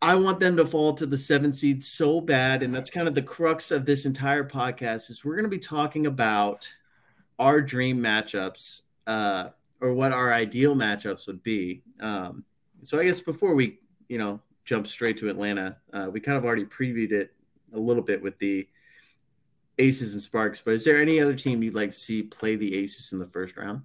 I 0.00 0.14
want 0.14 0.38
them 0.38 0.56
to 0.58 0.66
fall 0.66 0.94
to 0.94 1.06
the 1.06 1.18
seven 1.18 1.52
seed 1.52 1.82
so 1.82 2.20
bad, 2.20 2.62
and 2.62 2.72
that's 2.74 2.90
kind 2.90 3.08
of 3.08 3.14
the 3.14 3.22
crux 3.22 3.70
of 3.70 3.84
this 3.84 4.04
entire 4.04 4.44
podcast. 4.44 5.10
Is 5.10 5.24
we're 5.24 5.34
going 5.34 5.44
to 5.44 5.50
be 5.50 5.58
talking 5.58 6.06
about 6.06 6.72
our 7.38 7.60
dream 7.60 7.98
matchups, 7.98 8.82
uh, 9.06 9.50
or 9.80 9.92
what 9.94 10.12
our 10.12 10.32
ideal 10.32 10.76
matchups 10.76 11.26
would 11.26 11.42
be. 11.42 11.82
Um, 12.00 12.44
so 12.82 12.98
I 12.98 13.04
guess 13.04 13.20
before 13.20 13.54
we, 13.54 13.78
you 14.08 14.18
know, 14.18 14.40
jump 14.64 14.86
straight 14.86 15.16
to 15.18 15.30
Atlanta, 15.30 15.78
uh, 15.92 16.08
we 16.12 16.20
kind 16.20 16.38
of 16.38 16.44
already 16.44 16.64
previewed 16.64 17.12
it 17.12 17.32
a 17.72 17.78
little 17.78 18.02
bit 18.02 18.22
with 18.22 18.38
the 18.38 18.68
Aces 19.78 20.12
and 20.12 20.22
Sparks. 20.22 20.60
But 20.60 20.74
is 20.74 20.84
there 20.84 21.00
any 21.00 21.20
other 21.20 21.34
team 21.34 21.62
you'd 21.62 21.74
like 21.74 21.90
to 21.90 21.96
see 21.96 22.22
play 22.22 22.56
the 22.56 22.76
Aces 22.76 23.12
in 23.12 23.18
the 23.18 23.26
first 23.26 23.56
round? 23.56 23.82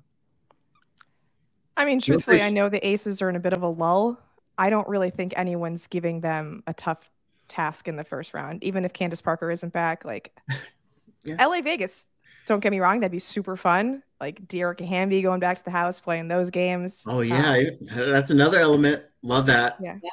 I 1.76 1.86
mean, 1.86 2.00
truthfully, 2.00 2.42
I 2.42 2.50
know 2.50 2.70
the 2.70 2.86
Aces 2.86 3.22
are 3.22 3.30
in 3.30 3.36
a 3.36 3.40
bit 3.40 3.54
of 3.54 3.64
a 3.64 3.68
lull. 3.68 4.20
I 4.58 4.70
don't 4.70 4.88
really 4.88 5.10
think 5.10 5.34
anyone's 5.36 5.88
giving 5.88 6.22
them 6.22 6.64
a 6.68 6.74
tough 6.74 7.10
task 7.48 7.88
in 7.88 7.96
the 7.96 8.04
first 8.04 8.34
round, 8.34 8.64
even 8.64 8.86
if 8.86 8.94
Candace 8.94 9.22
Parker 9.22 9.50
isn't 9.50 9.74
back. 9.74 10.06
Like 10.06 10.38
yeah. 11.24 11.44
LA 11.44 11.62
Vegas, 11.62 12.06
don't 12.46 12.60
get 12.60 12.72
me 12.72 12.80
wrong, 12.80 13.00
that'd 13.00 13.12
be 13.12 13.20
super 13.20 13.56
fun. 13.56 14.04
Like 14.20 14.48
Dearica 14.48 14.86
Hamby 14.88 15.22
going 15.22 15.40
back 15.40 15.58
to 15.58 15.64
the 15.64 15.72
house, 15.72 16.00
playing 16.00 16.28
those 16.28 16.50
games. 16.50 17.04
Oh 17.08 17.22
yeah, 17.22 17.56
um, 17.58 17.88
that's 17.92 18.30
another 18.30 18.60
element. 18.60 19.04
Love 19.22 19.48
that. 19.48 19.78
Yeah. 19.82 19.98
yeah. 20.04 20.10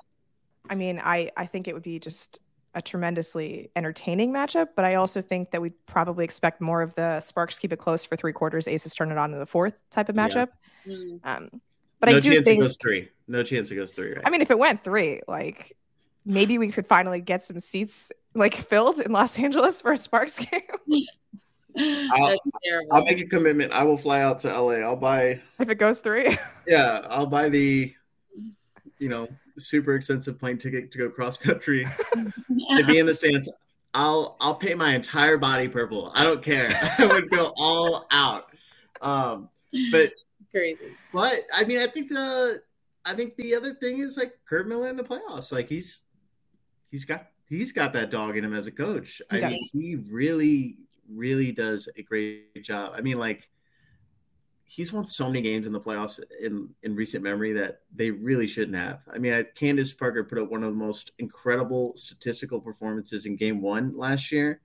I 0.68 0.74
mean, 0.74 1.00
I 1.02 1.30
I 1.36 1.46
think 1.46 1.68
it 1.68 1.74
would 1.74 1.82
be 1.82 1.98
just 1.98 2.38
a 2.74 2.82
tremendously 2.82 3.70
entertaining 3.74 4.32
matchup, 4.32 4.68
but 4.76 4.84
I 4.84 4.94
also 4.94 5.20
think 5.20 5.50
that 5.50 5.60
we'd 5.60 5.74
probably 5.86 6.24
expect 6.24 6.60
more 6.60 6.82
of 6.82 6.94
the 6.94 7.20
Sparks 7.20 7.58
keep 7.58 7.72
it 7.72 7.78
close 7.78 8.04
for 8.04 8.16
three 8.16 8.32
quarters, 8.32 8.68
Aces 8.68 8.94
turn 8.94 9.10
it 9.10 9.18
on 9.18 9.32
in 9.32 9.40
the 9.40 9.46
fourth 9.46 9.74
type 9.90 10.08
of 10.08 10.14
matchup. 10.14 10.48
Yeah. 10.84 10.96
Mm. 10.96 11.20
Um, 11.24 11.60
but 11.98 12.08
no 12.08 12.16
I 12.16 12.20
do 12.20 12.30
chance 12.32 12.44
think 12.44 12.60
it 12.60 12.62
goes 12.62 12.76
three. 12.80 13.08
No 13.28 13.42
chance 13.42 13.70
it 13.70 13.74
goes 13.74 13.92
three. 13.92 14.14
Right? 14.14 14.22
I 14.24 14.30
mean, 14.30 14.40
if 14.40 14.50
it 14.50 14.58
went 14.58 14.82
three, 14.84 15.20
like 15.28 15.76
maybe 16.24 16.58
we 16.58 16.70
could 16.70 16.86
finally 16.86 17.20
get 17.20 17.42
some 17.42 17.60
seats 17.60 18.10
like 18.34 18.54
filled 18.54 19.00
in 19.00 19.12
Los 19.12 19.38
Angeles 19.38 19.82
for 19.82 19.92
a 19.92 19.96
Sparks 19.96 20.38
game. 20.50 20.62
I'll, 21.76 22.36
I'll, 22.90 23.04
make 23.04 23.20
a 23.20 23.26
commitment. 23.26 23.72
I 23.72 23.84
will 23.84 23.96
fly 23.96 24.22
out 24.22 24.40
to 24.40 24.48
LA. 24.48 24.78
I'll 24.78 24.96
buy 24.96 25.40
if 25.58 25.68
it 25.68 25.76
goes 25.76 26.00
three. 26.00 26.36
Yeah, 26.66 27.06
I'll 27.08 27.26
buy 27.26 27.48
the, 27.48 27.94
you 28.98 29.08
know, 29.08 29.28
super 29.60 29.94
expensive 29.94 30.38
plane 30.38 30.58
ticket 30.58 30.90
to 30.92 30.98
go 30.98 31.10
cross 31.10 31.36
country 31.36 31.86
to 32.14 32.84
be 32.86 32.98
in 32.98 33.06
the 33.06 33.14
stands. 33.14 33.48
I'll 33.94 34.36
I'll 34.40 34.54
paint 34.54 34.78
my 34.78 34.94
entire 34.94 35.36
body 35.36 35.68
purple. 35.68 36.12
I 36.14 36.22
don't 36.22 36.42
care. 36.42 36.78
I 36.98 37.06
would 37.06 37.30
go 37.30 37.52
all 37.56 38.06
out. 38.10 38.50
Um, 39.00 39.48
but 39.90 40.12
crazy. 40.50 40.92
But 41.12 41.46
I 41.52 41.64
mean, 41.64 41.78
I 41.78 41.86
think 41.86 42.08
the 42.08 42.62
I 43.04 43.14
think 43.14 43.36
the 43.36 43.54
other 43.54 43.74
thing 43.74 44.00
is 44.00 44.16
like 44.16 44.38
Curt 44.48 44.68
Miller 44.68 44.88
in 44.88 44.96
the 44.96 45.04
playoffs. 45.04 45.52
Like 45.52 45.68
he's 45.68 46.00
he's 46.90 47.04
got 47.04 47.26
he's 47.48 47.72
got 47.72 47.92
that 47.94 48.10
dog 48.10 48.36
in 48.36 48.44
him 48.44 48.54
as 48.54 48.66
a 48.66 48.72
coach. 48.72 49.20
He 49.30 49.36
I 49.36 49.40
does. 49.40 49.52
mean, 49.52 49.68
he 49.72 49.96
really, 49.96 50.76
really 51.12 51.52
does 51.52 51.88
a 51.96 52.02
great 52.02 52.62
job. 52.62 52.92
I 52.96 53.00
mean, 53.00 53.18
like 53.18 53.48
he's 54.70 54.92
won 54.92 55.04
so 55.04 55.26
many 55.26 55.40
games 55.42 55.66
in 55.66 55.72
the 55.72 55.80
playoffs 55.80 56.20
in 56.40 56.68
in 56.84 56.94
recent 56.94 57.24
memory 57.24 57.52
that 57.52 57.80
they 57.92 58.12
really 58.12 58.46
shouldn't 58.46 58.76
have. 58.76 59.00
I 59.12 59.18
mean, 59.18 59.32
I- 59.32 59.42
Candace 59.42 59.92
Parker 59.92 60.22
put 60.22 60.38
up 60.38 60.48
one 60.48 60.62
of 60.62 60.70
the 60.70 60.78
most 60.78 61.10
incredible 61.18 61.92
statistical 61.96 62.60
performances 62.60 63.26
in 63.26 63.34
Game 63.34 63.60
One 63.60 63.96
last 63.96 64.30
year, 64.30 64.60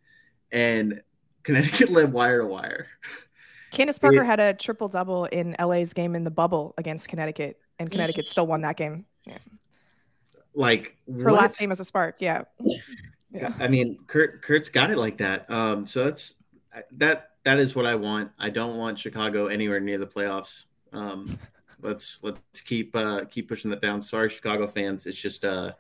and 0.52 1.02
Connecticut 1.42 1.90
led 1.92 2.14
wire 2.14 2.42
to 2.42 2.46
wire. 2.46 2.88
Candace 3.72 3.98
Parker 3.98 4.24
had 4.24 4.40
a 4.40 4.54
triple 4.54 4.88
double 4.88 5.26
in 5.26 5.56
LA's 5.60 5.92
game 5.92 6.16
in 6.16 6.24
the 6.24 6.32
bubble 6.32 6.76
against 6.78 7.08
Connecticut, 7.08 7.60
and 7.80 7.90
Connecticut 7.90 8.28
still 8.28 8.46
won 8.46 8.62
that 8.62 8.78
game. 8.78 9.06
Yeah. 9.26 9.40
Like 10.54 10.96
Her 11.08 11.32
what? 11.32 11.34
last 11.34 11.60
game 11.60 11.72
as 11.72 11.80
a 11.80 11.86
spark. 11.86 12.18
Yeah. 12.20 12.44
Yeah. 13.32 13.54
I 13.60 13.68
mean, 13.68 13.98
Curt 14.08 14.44
Curt's 14.44 14.70
got 14.70 14.92
it 14.92 14.98
like 14.98 15.18
that. 15.18 15.50
Um, 15.52 15.88
so 15.88 16.06
that's 16.06 16.36
that 16.94 17.32
that 17.46 17.60
is 17.60 17.76
what 17.76 17.86
I 17.86 17.96
want. 17.96 18.32
I 18.38 18.50
don't 18.50 18.78
want 18.78 19.00
Chicago 19.00 19.48
anywhere 19.48 19.80
near 19.80 19.98
the 19.98 20.08
playoffs. 20.08 20.66
Um, 20.92 21.40
let's 21.82 22.22
let's 22.24 22.40
keep 22.66 22.96
uh 22.96 23.26
keep 23.26 23.48
pushing 23.48 23.72
that 23.72 23.82
down. 23.82 24.02
Sorry, 24.02 24.30
Chicago 24.30 24.68
fans. 24.68 25.06
It's 25.06 25.18
just 25.18 25.46
uh 25.46 25.72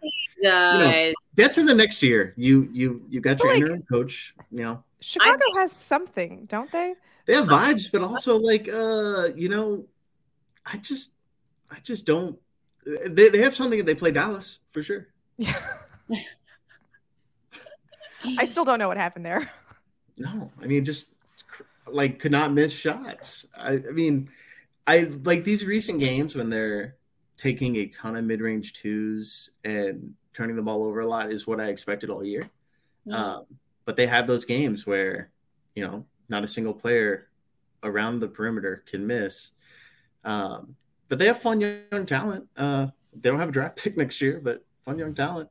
Guys, 0.43 1.13
get 1.35 1.53
to 1.53 1.63
the 1.63 1.73
next 1.73 2.03
year. 2.03 2.33
You 2.37 2.69
you 2.71 3.03
you 3.09 3.19
got 3.19 3.39
your 3.39 3.49
Like- 3.53 3.61
interim 3.61 3.83
coach. 3.91 4.35
You 4.51 4.63
know 4.63 4.83
Chicago 5.01 5.43
has 5.57 5.71
something, 5.71 6.45
don't 6.45 6.71
they? 6.71 6.95
they 7.25 7.33
have 7.33 7.45
vibes, 7.45 7.91
but 7.91 8.01
also 8.01 8.37
like 8.37 8.67
uh 8.69 9.29
you 9.35 9.49
know, 9.49 9.85
I 10.65 10.77
just 10.77 11.09
I 11.71 11.79
just 11.79 12.05
don't. 12.05 12.37
They 12.85 13.29
they 13.29 13.39
have 13.39 13.55
something 13.55 13.79
that 13.79 13.85
they 13.85 13.95
play 13.95 14.11
Dallas 14.11 14.59
for 14.69 14.83
sure. 14.83 15.07
Yeah. 15.37 15.59
I 18.37 18.45
still 18.45 18.65
don't 18.65 18.79
know 18.79 18.87
what 18.87 18.97
happened 18.97 19.25
there. 19.25 19.49
No, 20.17 20.51
I 20.61 20.67
mean 20.67 20.85
just 20.85 21.09
like 21.87 22.19
could 22.19 22.31
not 22.31 22.53
miss 22.53 22.73
shots. 22.73 23.45
I, 23.55 23.73
I 23.73 23.91
mean, 23.91 24.29
I 24.87 25.01
like 25.23 25.43
these 25.43 25.65
recent 25.65 25.99
games 25.99 26.35
when 26.35 26.49
they're 26.49 26.95
taking 27.37 27.75
a 27.77 27.87
ton 27.87 28.15
of 28.15 28.23
mid-range 28.23 28.73
twos 28.73 29.49
and 29.63 30.13
turning 30.33 30.55
the 30.55 30.61
ball 30.61 30.83
over 30.83 31.01
a 31.01 31.07
lot 31.07 31.31
is 31.31 31.47
what 31.47 31.59
I 31.59 31.67
expected 31.67 32.09
all 32.09 32.23
year. 32.23 32.49
Mm. 33.07 33.13
Um, 33.13 33.45
but 33.85 33.95
they 33.97 34.07
have 34.07 34.27
those 34.27 34.45
games 34.45 34.85
where 34.85 35.29
you 35.75 35.85
know 35.85 36.05
not 36.29 36.43
a 36.43 36.47
single 36.47 36.73
player 36.73 37.27
around 37.83 38.19
the 38.19 38.27
perimeter 38.27 38.83
can 38.87 39.05
miss. 39.05 39.51
Um, 40.23 40.75
but 41.07 41.19
they 41.19 41.27
have 41.27 41.39
fun 41.39 41.61
young 41.61 42.05
talent. 42.05 42.47
Uh, 42.57 42.87
they 43.13 43.29
don't 43.29 43.39
have 43.39 43.49
a 43.49 43.53
draft 43.53 43.77
pick 43.83 43.95
next 43.95 44.21
year, 44.21 44.39
but 44.43 44.65
fun 44.83 44.97
young 44.97 45.13
talent. 45.13 45.49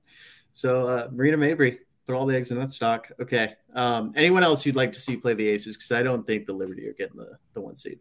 So 0.53 0.87
uh, 0.87 1.09
Marina 1.13 1.37
Mabrey 1.37 1.79
put 2.07 2.15
all 2.15 2.27
the 2.27 2.37
eggs 2.37 2.51
in 2.51 2.59
that 2.59 2.71
stock. 2.73 3.11
Okay. 3.21 3.55
Um, 3.75 4.13
anyone 4.17 4.43
else 4.43 4.65
you'd 4.67 4.77
like 4.77 4.93
to 4.93 5.01
see 5.01 5.17
play 5.17 5.35
the 5.35 5.49
Aces? 5.49 5.77
Because 5.77 5.93
I 5.93 6.03
don't 6.03 6.27
think 6.27 6.47
the 6.47 6.53
Liberty 6.53 6.87
are 6.89 6.93
getting 6.93 7.17
the, 7.17 7.39
the 7.55 7.61
one 7.61 7.77
seed. 7.77 7.99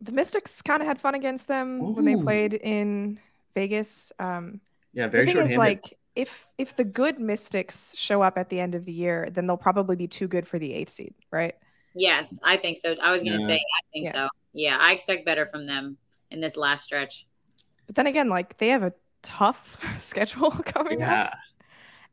The 0.00 0.12
Mystics 0.12 0.62
kind 0.62 0.82
of 0.82 0.88
had 0.88 1.00
fun 1.00 1.14
against 1.14 1.46
them 1.48 1.94
when 1.94 2.04
they 2.04 2.16
played 2.16 2.54
in 2.54 3.20
Vegas. 3.54 4.12
Um, 4.18 4.60
Yeah, 4.92 5.06
the 5.06 5.10
very 5.12 5.26
thing 5.26 5.34
short 5.34 5.44
is, 5.44 5.50
handed. 5.52 5.60
like, 5.82 5.98
if 6.14 6.46
if 6.58 6.76
the 6.76 6.84
good 6.84 7.18
Mystics 7.20 7.94
show 7.96 8.20
up 8.20 8.36
at 8.36 8.50
the 8.50 8.60
end 8.60 8.74
of 8.74 8.84
the 8.84 8.92
year, 8.92 9.28
then 9.32 9.46
they'll 9.46 9.56
probably 9.56 9.96
be 9.96 10.06
too 10.08 10.28
good 10.28 10.46
for 10.46 10.58
the 10.58 10.72
eighth 10.74 10.90
seed, 10.90 11.14
right? 11.30 11.54
yes, 11.94 12.38
I 12.42 12.56
think 12.56 12.78
so. 12.78 12.96
I 13.02 13.10
was 13.12 13.22
gonna 13.22 13.38
Yeah. 13.38 13.46
say 13.46 13.54
I 13.56 13.82
think 13.92 14.04
Yeah. 14.06 14.12
so. 14.12 14.28
Yeah, 14.54 14.78
I 14.80 14.92
expect 14.92 15.24
better 15.26 15.46
from 15.46 15.66
them 15.66 15.96
in 16.30 16.40
this 16.40 16.56
last 16.56 16.84
stretch. 16.84 17.26
But 17.86 17.94
then 17.96 18.06
again, 18.06 18.28
like 18.30 18.56
they 18.58 18.68
have 18.68 18.82
a 18.82 18.92
tough 19.22 19.76
schedule 19.98 20.50
coming 20.64 21.02
up. 21.02 21.34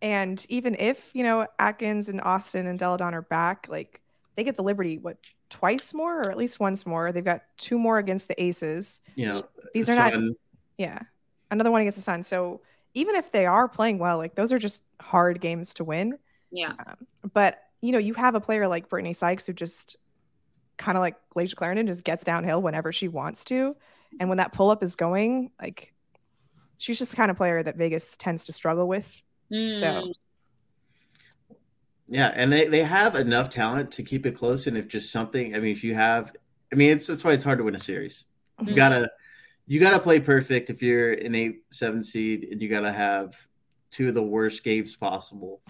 Yeah. 0.02 0.22
And 0.24 0.46
even 0.50 0.76
if, 0.76 1.10
you 1.14 1.24
know, 1.24 1.48
Atkins 1.60 2.10
and 2.10 2.22
Austin 2.22 2.68
and 2.68 2.80
Delle 2.80 2.98
Donne 2.98 3.14
are 3.14 3.22
back, 3.22 3.68
like 3.70 4.02
they 4.36 4.44
get 4.44 4.56
the 4.56 4.64
Liberty, 4.64 4.98
what, 4.98 5.18
twice 5.50 5.94
more 5.94 6.22
or 6.22 6.32
at 6.32 6.38
least 6.38 6.60
once 6.60 6.86
more? 6.86 7.12
They've 7.12 7.26
got 7.26 7.42
two 7.58 7.78
more 7.78 7.98
against 7.98 8.28
the 8.28 8.42
Aces. 8.42 9.02
Yeah. 9.16 9.42
These 9.74 9.90
are 9.90 9.96
not, 9.96 10.14
yeah, 10.78 11.00
another 11.52 11.72
one 11.72 11.82
against 11.82 11.98
the 11.98 12.04
Sun. 12.04 12.24
So 12.24 12.62
even 12.94 13.16
if 13.16 13.32
they 13.32 13.46
are 13.46 13.68
playing 13.68 14.00
well, 14.00 14.18
like 14.18 14.36
those 14.36 14.54
are 14.54 14.60
just 14.60 14.84
hard 15.02 15.42
games 15.42 15.74
to 15.76 15.84
win. 15.84 16.18
Yeah. 16.52 16.74
Um, 16.88 16.96
but, 17.34 17.62
you 17.82 17.92
know, 17.92 17.98
you 18.00 18.14
have 18.14 18.36
a 18.36 18.40
player 18.40 18.68
like 18.68 18.90
Brittney 18.90 19.16
Sykes 19.16 19.46
who 19.46 19.54
just 19.54 19.98
kind 20.78 20.98
of 20.98 21.02
like 21.02 21.16
Layshia 21.36 21.56
Clarendon 21.56 21.88
just 21.88 22.04
gets 22.04 22.24
downhill 22.24 22.62
whenever 22.62 22.92
she 22.92 23.08
wants 23.08 23.44
to. 23.46 23.76
And 24.20 24.30
when 24.30 24.38
that 24.38 24.54
pull 24.54 24.70
up 24.72 24.82
is 24.82 24.96
going, 24.96 25.52
like 25.62 25.94
she's 26.78 26.98
just 26.98 27.12
the 27.12 27.18
kind 27.18 27.30
of 27.30 27.38
player 27.38 27.62
that 27.62 27.76
Vegas 27.76 28.16
tends 28.18 28.46
to 28.46 28.54
struggle 28.54 28.88
with. 28.88 29.22
So 29.52 29.56
Mm, 29.56 30.14
Yeah, 32.08 32.32
and 32.34 32.52
they, 32.52 32.68
they 32.68 32.84
have 32.84 33.16
enough 33.16 33.50
talent 33.50 33.92
to 33.92 34.04
keep 34.04 34.26
it 34.26 34.36
close. 34.36 34.68
And 34.68 34.78
if 34.78 34.88
just 34.88 35.12
something, 35.12 35.56
I 35.56 35.60
mean, 35.60 35.72
if 35.72 35.84
you 35.84 35.94
have, 35.96 36.36
I 36.72 36.76
mean, 36.76 36.92
it's 36.92 37.08
that's 37.08 37.24
why 37.24 37.34
it's 37.34 37.44
hard 37.44 37.60
to 37.60 37.64
win 37.64 37.76
a 37.76 37.80
series. 37.80 38.26
You 38.60 38.74
Mhm. 38.74 38.76
gotta 38.76 39.12
you 39.68 39.80
gotta 39.80 40.00
play 40.00 40.20
perfect 40.20 40.70
if 40.70 40.82
you're 40.82 41.14
an 41.14 41.36
eight 41.36 41.64
seven 41.72 42.02
seed, 42.02 42.48
and 42.52 42.62
you 42.62 42.70
gotta 42.70 42.92
have 42.92 43.36
two 43.92 44.10
of 44.10 44.14
the 44.16 44.24
worst 44.24 44.64
games 44.64 44.96
possible 44.96 45.62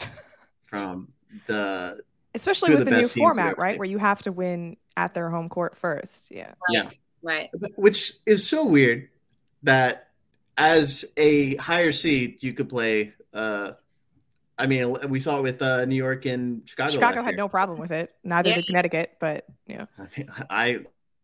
from 0.61 1.09
the 1.47 1.99
especially 2.35 2.69
with 2.69 2.79
the 2.79 2.85
the, 2.85 2.91
new 2.91 3.01
best 3.03 3.13
teams 3.13 3.25
we've 3.25 3.35
format, 3.35 3.57
right? 3.57 3.77
Where 3.77 3.87
you 3.87 3.97
have 3.97 4.21
to 4.23 4.31
win 4.31 4.77
at 4.95 5.13
their 5.13 5.29
home 5.29 5.49
court 5.49 5.77
first. 5.77 6.31
Yeah. 6.31 6.53
yeah, 6.69 6.89
right. 7.21 7.49
which 7.75 8.13
is 8.25 8.47
so 8.47 8.65
weird 8.65 9.09
that 9.63 10.09
as 10.57 11.05
a 11.17 11.55
higher 11.55 11.91
seed 11.91 12.37
you 12.41 12.53
could 12.53 12.69
play. 12.69 13.13
Uh 13.33 13.71
I 14.57 14.65
mean, 14.67 14.93
we 15.07 15.21
saw 15.21 15.37
it 15.37 15.41
with 15.41 15.61
uh, 15.61 15.85
New 15.85 15.95
York 15.95 16.25
and 16.25 16.67
Chicago. 16.67 16.91
Chicago 16.91 17.15
last 17.19 17.23
had 17.23 17.31
year. 17.31 17.37
no 17.37 17.47
problem 17.47 17.79
with 17.79 17.91
it. 17.91 18.13
Neither 18.25 18.49
Yeah. 18.49 18.55
did 18.57 18.65
Connecticut, 18.65 19.13
but 19.17 19.45
yeah. 19.67 19.85
I 19.97 20.07
mean, 20.17 20.29
I 20.49 20.79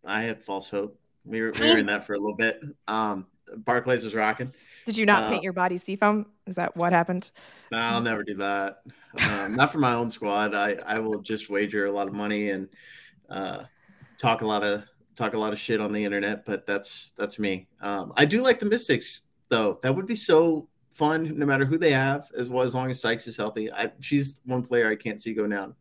I 0.05 0.21
had 0.21 0.41
false 0.41 0.69
hope. 0.69 0.97
We 1.25 1.41
were, 1.41 1.51
we 1.59 1.67
were 1.69 1.77
in 1.77 1.88
that 1.88 2.05
for 2.05 2.13
a 2.13 2.17
little 2.17 2.38
bit. 2.38 2.62
Um, 2.88 3.25
Barclays 3.57 4.05
was 4.05 4.15
rocking. 4.15 4.53
Did 4.85 4.95
you 4.97 5.05
not 5.05 5.24
Uh, 5.25 5.29
paint 5.31 5.43
your 5.43 5.51
body 5.51 5.77
seafoam? 5.77 6.27
Is 6.47 6.55
that 6.55 6.77
what 6.77 6.93
happened? 6.93 7.29
No, 7.74 7.77
I'll 7.79 8.00
never 8.01 8.24
do 8.24 8.35
that. 8.35 8.83
Um, 9.19 9.55
not 9.55 9.71
for 9.71 9.79
my 9.79 9.93
own 9.95 10.09
squad. 10.09 10.55
I, 10.55 10.74
I 10.85 11.00
will 11.00 11.19
just 11.21 11.50
wager 11.50 11.88
a 11.88 11.91
lot 11.91 12.07
of 12.07 12.13
money 12.13 12.51
and 12.51 12.69
uh, 13.29 13.63
talk 14.17 14.43
a 14.43 14.47
lot 14.47 14.63
of 14.63 14.83
talk 15.15 15.33
a 15.33 15.38
lot 15.38 15.51
of 15.51 15.59
shit 15.59 15.81
on 15.81 15.91
the 15.91 16.05
internet. 16.05 16.45
But 16.45 16.65
that's 16.65 17.12
that's 17.17 17.38
me. 17.38 17.67
Um, 17.81 18.13
I 18.15 18.24
do 18.25 18.41
like 18.41 18.59
the 18.62 18.65
Mystics 18.67 19.24
though. 19.50 19.79
That 19.83 19.93
would 19.95 20.05
be 20.07 20.15
so 20.15 20.69
fun, 20.96 21.38
no 21.38 21.46
matter 21.46 21.66
who 21.66 21.78
they 21.78 21.92
have, 21.92 22.30
as 22.38 22.50
well 22.50 22.64
as 22.64 22.74
long 22.74 22.90
as 22.90 23.00
Sykes 23.00 23.28
is 23.28 23.38
healthy. 23.38 23.72
I, 23.72 23.92
she's 24.00 24.40
one 24.46 24.64
player 24.64 24.90
I 24.90 24.96
can't 24.96 25.22
see 25.22 25.34
go 25.34 25.48
down. 25.48 25.75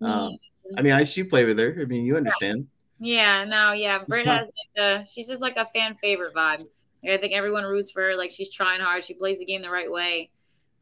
Um, 0.00 0.36
I 0.76 0.82
mean, 0.82 0.92
I 0.92 1.04
see 1.04 1.22
you 1.22 1.28
play 1.28 1.44
with 1.44 1.58
her. 1.58 1.78
I 1.80 1.84
mean, 1.84 2.04
you 2.04 2.16
understand. 2.16 2.66
Yeah, 2.98 3.44
no, 3.44 3.72
yeah. 3.72 4.00
Britt 4.06 4.24
tough. 4.24 4.40
has 4.40 4.46
like 4.46 4.84
a, 4.84 5.06
she's 5.06 5.28
just 5.28 5.40
like 5.40 5.56
a 5.56 5.66
fan 5.74 5.96
favorite 6.02 6.34
vibe. 6.34 6.66
Like, 7.02 7.12
I 7.12 7.16
think 7.16 7.32
everyone 7.32 7.64
roots 7.64 7.90
for 7.90 8.02
her. 8.02 8.16
Like 8.16 8.30
she's 8.30 8.52
trying 8.52 8.80
hard. 8.80 9.04
She 9.04 9.14
plays 9.14 9.38
the 9.38 9.44
game 9.44 9.62
the 9.62 9.70
right 9.70 9.90
way. 9.90 10.30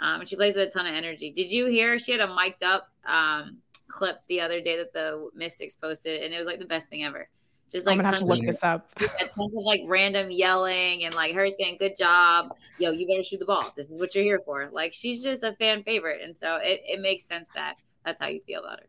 Um, 0.00 0.20
and 0.20 0.28
she 0.28 0.34
plays 0.34 0.56
with 0.56 0.68
a 0.68 0.70
ton 0.70 0.86
of 0.86 0.94
energy. 0.94 1.30
Did 1.30 1.50
you 1.50 1.66
hear 1.66 1.98
she 1.98 2.12
had 2.12 2.20
a 2.20 2.34
mic'd 2.34 2.62
up 2.64 2.88
um 3.06 3.58
clip 3.88 4.18
the 4.28 4.40
other 4.40 4.60
day 4.60 4.76
that 4.76 4.92
the 4.92 5.30
Mystics 5.34 5.76
posted, 5.76 6.22
and 6.22 6.34
it 6.34 6.38
was 6.38 6.46
like 6.46 6.58
the 6.58 6.66
best 6.66 6.88
thing 6.88 7.04
ever. 7.04 7.28
Just 7.74 7.86
like 7.86 7.94
I'm 7.94 8.04
gonna 8.04 8.08
have 8.08 8.14
to 8.14 8.20
tons 8.20 8.30
look 8.30 8.38
of, 8.38 8.46
this 8.46 8.62
up. 8.62 8.88
yeah, 9.00 9.08
tons 9.18 9.52
of 9.52 9.64
like 9.64 9.80
random 9.86 10.30
yelling 10.30 11.02
and 11.04 11.12
like 11.12 11.34
her 11.34 11.50
saying, 11.50 11.78
"Good 11.80 11.96
job, 11.96 12.54
yo, 12.78 12.92
you 12.92 13.04
better 13.04 13.24
shoot 13.24 13.40
the 13.40 13.46
ball. 13.46 13.72
This 13.76 13.90
is 13.90 13.98
what 13.98 14.14
you're 14.14 14.22
here 14.22 14.40
for." 14.44 14.70
Like 14.72 14.92
she's 14.92 15.24
just 15.24 15.42
a 15.42 15.54
fan 15.54 15.82
favorite, 15.82 16.20
and 16.22 16.36
so 16.36 16.58
it, 16.62 16.82
it 16.86 17.00
makes 17.00 17.24
sense 17.24 17.48
that 17.56 17.74
that's 18.04 18.20
how 18.20 18.28
you 18.28 18.40
feel 18.46 18.60
about 18.60 18.78
her. 18.78 18.86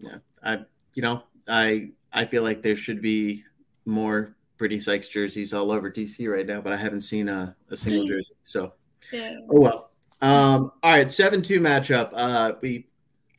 Yeah, 0.00 0.16
I 0.42 0.64
you 0.94 1.02
know 1.02 1.22
I 1.46 1.92
I 2.12 2.24
feel 2.24 2.42
like 2.42 2.60
there 2.60 2.74
should 2.74 3.00
be 3.00 3.44
more 3.84 4.34
Brittney 4.58 4.82
Sykes 4.82 5.06
jerseys 5.06 5.52
all 5.54 5.70
over 5.70 5.88
DC 5.88 6.28
right 6.28 6.44
now, 6.44 6.60
but 6.60 6.72
I 6.72 6.76
haven't 6.76 7.02
seen 7.02 7.28
a, 7.28 7.54
a 7.70 7.76
single 7.76 8.04
jersey. 8.08 8.34
So 8.42 8.72
Yeah. 9.12 9.36
oh 9.48 9.60
well. 9.60 9.90
Um, 10.20 10.72
all 10.82 10.90
right, 10.96 11.08
seven 11.08 11.40
two 11.40 11.60
matchup. 11.60 12.10
Uh, 12.12 12.54
we 12.60 12.88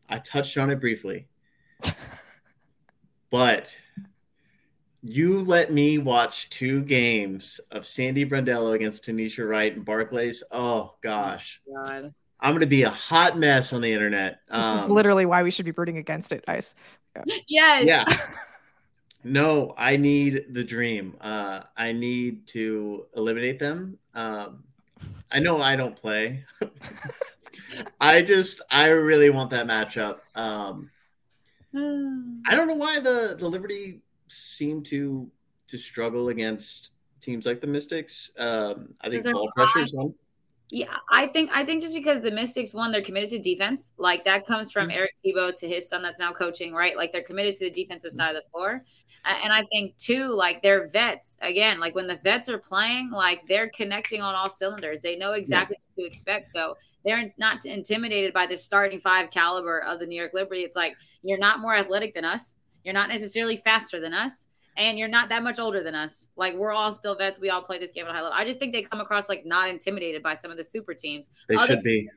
I 0.08 0.20
touched 0.20 0.58
on 0.58 0.70
it 0.70 0.80
briefly, 0.80 1.28
but 3.30 3.70
you 5.02 5.40
let 5.44 5.72
me 5.72 5.98
watch 5.98 6.50
two 6.50 6.84
games 6.84 7.60
of 7.72 7.86
Sandy 7.86 8.26
Brondello 8.26 8.74
against 8.74 9.06
Tanisha 9.06 9.48
Wright 9.48 9.76
and 9.76 9.86
Barclays. 9.86 10.44
Oh 10.52 10.96
gosh, 11.02 11.62
God. 11.74 12.14
I'm 12.42 12.54
gonna 12.54 12.66
be 12.68 12.84
a 12.84 12.90
hot 12.90 13.38
mess 13.38 13.74
on 13.74 13.82
the 13.82 13.92
internet. 13.92 14.40
This 14.50 14.58
is 14.60 14.86
Um, 14.86 14.92
literally 14.92 15.26
why 15.26 15.44
we 15.44 15.52
should 15.52 15.66
be 15.66 15.72
rooting 15.72 15.98
against 15.98 16.32
it, 16.32 16.44
Ice. 16.48 16.76
Yes. 17.48 17.86
yeah. 17.86 18.06
No, 19.22 19.74
I 19.78 19.98
need 19.98 20.46
the 20.54 20.64
dream. 20.64 21.18
Uh, 21.20 21.64
I 21.76 21.92
need 21.92 22.48
to 22.48 23.06
eliminate 23.18 23.60
them. 23.60 23.98
Um, 24.16 24.64
I 25.30 25.40
know 25.40 25.62
I 25.62 25.76
don't 25.76 25.94
play. 25.94 26.46
I 28.00 28.22
just, 28.22 28.62
I 28.72 28.88
really 28.88 29.30
want 29.30 29.50
that 29.50 29.68
matchup. 29.68 30.20
Um, 30.36 30.90
I 31.76 32.56
don't 32.56 32.68
know 32.68 32.76
why 32.76 33.02
the 33.02 33.36
the 33.38 33.50
Liberty 33.50 34.02
seem 34.30 34.84
to 34.84 35.30
to 35.68 35.78
struggle 35.78 36.30
against 36.30 36.92
teams 37.22 37.46
like 37.46 37.62
the 37.62 37.68
Mystics. 37.68 38.32
Um, 38.38 38.96
I 39.02 39.10
think 39.10 39.24
ball 39.26 39.52
pressure 39.56 39.82
is 39.82 39.94
one. 39.94 40.14
Yeah, 40.72 40.98
I 41.10 41.28
think 41.28 41.50
I 41.54 41.66
think 41.66 41.82
just 41.82 41.96
because 41.96 42.22
the 42.22 42.32
Mystics 42.32 42.74
won, 42.74 42.92
they're 42.92 43.02
committed 43.02 43.30
to 43.32 43.40
defense. 43.40 43.92
Like 43.98 44.24
that 44.26 44.46
comes 44.46 44.72
from 44.72 44.90
Mm-hmm. 44.90 44.98
Eric 44.98 45.12
Thibault 45.24 45.54
to 45.60 45.68
his 45.68 45.90
son 45.90 46.02
that's 46.04 46.20
now 46.20 46.32
coaching, 46.32 46.74
right? 46.74 46.96
Like 46.96 47.12
they're 47.12 47.24
committed 47.24 47.56
to 47.56 47.66
the 47.66 47.72
defensive 47.72 48.12
Mm-hmm. 48.12 48.18
side 48.20 48.36
of 48.36 48.44
the 48.44 48.50
floor. 48.52 48.84
And 49.26 49.52
I 49.52 49.66
think 49.74 49.98
too, 49.98 50.28
like 50.34 50.62
they're 50.64 50.88
vets. 50.88 51.38
Again, 51.42 51.80
like 51.80 51.94
when 51.94 52.08
the 52.08 52.16
vets 52.24 52.48
are 52.48 52.58
playing, 52.58 53.12
like 53.12 53.42
they're 53.50 53.70
connecting 53.76 54.22
on 54.22 54.34
all 54.34 54.50
cylinders. 54.50 55.02
They 55.02 55.18
know 55.18 55.34
exactly 55.34 55.76
what 55.96 56.04
to 56.04 56.08
expect. 56.08 56.48
So 56.48 56.78
they're 57.04 57.34
not 57.38 57.66
intimidated 57.66 58.34
by 58.34 58.46
the 58.46 58.58
starting 58.58 59.02
five 59.02 59.30
caliber 59.30 59.80
of 59.84 60.00
the 60.00 60.06
New 60.06 60.16
York 60.16 60.34
Liberty. 60.34 60.62
It's 60.62 60.76
like 60.76 60.96
you're 61.22 61.38
not 61.38 61.60
more 61.60 61.76
athletic 61.76 62.14
than 62.16 62.24
us. 62.24 62.56
You're 62.90 62.96
not 62.96 63.10
necessarily 63.10 63.58
faster 63.58 64.00
than 64.00 64.16
us. 64.16 64.48
And 64.76 64.98
you're 64.98 65.08
not 65.08 65.30
that 65.30 65.44
much 65.44 65.60
older 65.60 65.84
than 65.84 65.94
us. 65.94 66.30
Like 66.36 66.56
we're 66.56 66.72
all 66.72 66.92
still 66.92 67.16
vets. 67.16 67.40
We 67.40 67.52
all 67.52 67.62
play 67.62 67.78
this 67.78 67.92
game 67.92 68.06
at 68.06 68.10
a 68.10 68.14
high 68.14 68.22
level. 68.24 68.36
I 68.36 68.44
just 68.46 68.58
think 68.58 68.74
they 68.74 68.82
come 68.82 69.00
across 69.00 69.30
like 69.30 69.46
not 69.46 69.70
intimidated 69.70 70.24
by 70.24 70.34
some 70.34 70.50
of 70.50 70.58
the 70.58 70.64
super 70.64 70.96
teams. 70.96 71.30
They 71.48 71.56
Other- 71.56 71.68
should 71.68 71.84
be. 71.84 72.10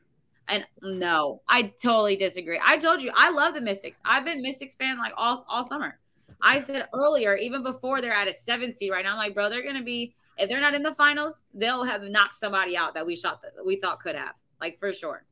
And 0.49 0.65
no, 0.81 1.43
I 1.47 1.75
totally 1.83 2.17
disagree. 2.17 2.59
I 2.65 2.79
told 2.79 3.03
you 3.03 3.11
I 3.15 3.29
love 3.29 3.53
the 3.53 3.61
Mystics. 3.61 4.01
I've 4.07 4.25
been 4.25 4.41
Mystics 4.41 4.75
fan 4.75 4.97
like 4.97 5.13
all 5.19 5.45
all 5.47 5.63
summer. 5.63 5.99
I 6.41 6.59
said 6.59 6.89
earlier, 6.95 7.37
even 7.37 7.63
before 7.63 8.01
they're 8.01 8.15
at 8.15 8.29
a 8.29 8.33
seven 8.33 8.73
seed 8.73 8.93
right 8.93 9.05
now, 9.05 9.13
I'm 9.13 9.19
like, 9.19 9.35
bro, 9.35 9.51
they're 9.51 9.63
gonna 9.63 9.83
be 9.83 10.15
if 10.39 10.49
they're 10.49 10.59
not 10.63 10.73
in 10.73 10.83
the 10.83 10.95
finals, 10.95 11.43
they'll 11.53 11.85
have 11.85 12.01
knocked 12.05 12.35
somebody 12.35 12.79
out 12.79 12.95
that 12.95 13.05
we 13.05 13.15
shot 13.15 13.43
that 13.43 13.53
we 13.63 13.77
thought 13.77 14.01
could 14.01 14.15
have, 14.15 14.33
like 14.59 14.79
for 14.81 14.91
sure. 14.91 15.23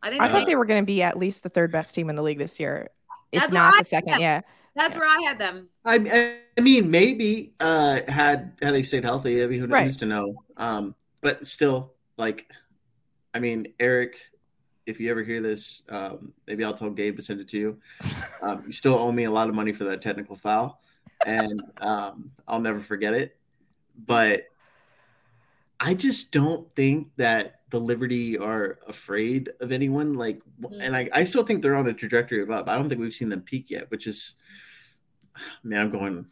I 0.00 0.10
think 0.10 0.22
I 0.22 0.30
thought 0.30 0.46
they 0.46 0.54
were 0.54 0.64
going 0.64 0.80
to 0.82 0.86
be 0.86 1.02
at 1.02 1.18
least 1.18 1.42
the 1.42 1.48
third 1.48 1.72
best 1.72 1.92
team 1.92 2.08
in 2.08 2.14
the 2.16 2.22
league 2.22 2.38
this 2.38 2.60
year, 2.60 2.90
if 3.32 3.40
That's 3.40 3.52
not 3.52 3.72
what 3.72 3.74
I 3.74 3.78
the 3.78 3.84
second. 3.84 4.12
said. 4.12 4.20
Yeah. 4.20 4.40
That's 4.76 4.96
where 4.96 5.08
I 5.08 5.22
had 5.22 5.38
them. 5.38 5.68
I, 5.84 6.38
I 6.56 6.60
mean, 6.60 6.90
maybe 6.90 7.54
uh, 7.60 8.00
had 8.08 8.52
had 8.62 8.74
they 8.74 8.82
stayed 8.82 9.04
healthy, 9.04 9.42
I 9.42 9.46
mean, 9.46 9.60
who 9.60 9.66
Right. 9.66 9.84
who's 9.84 9.96
to 9.98 10.06
know? 10.06 10.44
Um, 10.56 10.94
but 11.20 11.46
still, 11.46 11.94
like, 12.16 12.46
I 13.34 13.40
mean, 13.40 13.72
Eric, 13.80 14.16
if 14.86 15.00
you 15.00 15.10
ever 15.10 15.22
hear 15.22 15.40
this, 15.40 15.82
um, 15.88 16.32
maybe 16.46 16.62
I'll 16.62 16.74
tell 16.74 16.90
Gabe 16.90 17.16
to 17.16 17.22
send 17.22 17.40
it 17.40 17.48
to 17.48 17.58
you. 17.58 17.78
Um, 18.42 18.64
you 18.66 18.72
still 18.72 18.94
owe 18.94 19.10
me 19.10 19.24
a 19.24 19.30
lot 19.30 19.48
of 19.48 19.54
money 19.54 19.72
for 19.72 19.84
that 19.84 20.02
technical 20.02 20.36
foul, 20.36 20.80
and 21.24 21.60
um, 21.78 22.30
I'll 22.46 22.60
never 22.60 22.78
forget 22.78 23.14
it. 23.14 23.36
But 24.06 24.44
I 25.80 25.94
just 25.94 26.30
don't 26.32 26.72
think 26.74 27.08
that 27.16 27.60
the 27.70 27.80
Liberty 27.80 28.38
are 28.38 28.78
afraid 28.86 29.50
of 29.60 29.72
anyone. 29.72 30.14
Like, 30.14 30.40
and 30.80 30.96
I, 30.96 31.08
I 31.12 31.24
still 31.24 31.42
think 31.42 31.62
they're 31.62 31.76
on 31.76 31.84
the 31.84 31.92
trajectory 31.92 32.40
of 32.40 32.50
up. 32.50 32.68
I 32.68 32.76
don't 32.76 32.88
think 32.88 33.00
we've 33.00 33.12
seen 33.12 33.28
them 33.28 33.40
peak 33.42 33.70
yet, 33.70 33.90
which 33.90 34.06
is, 34.06 34.36
man, 35.64 35.80
I'm 35.80 35.90
going. 35.90 36.26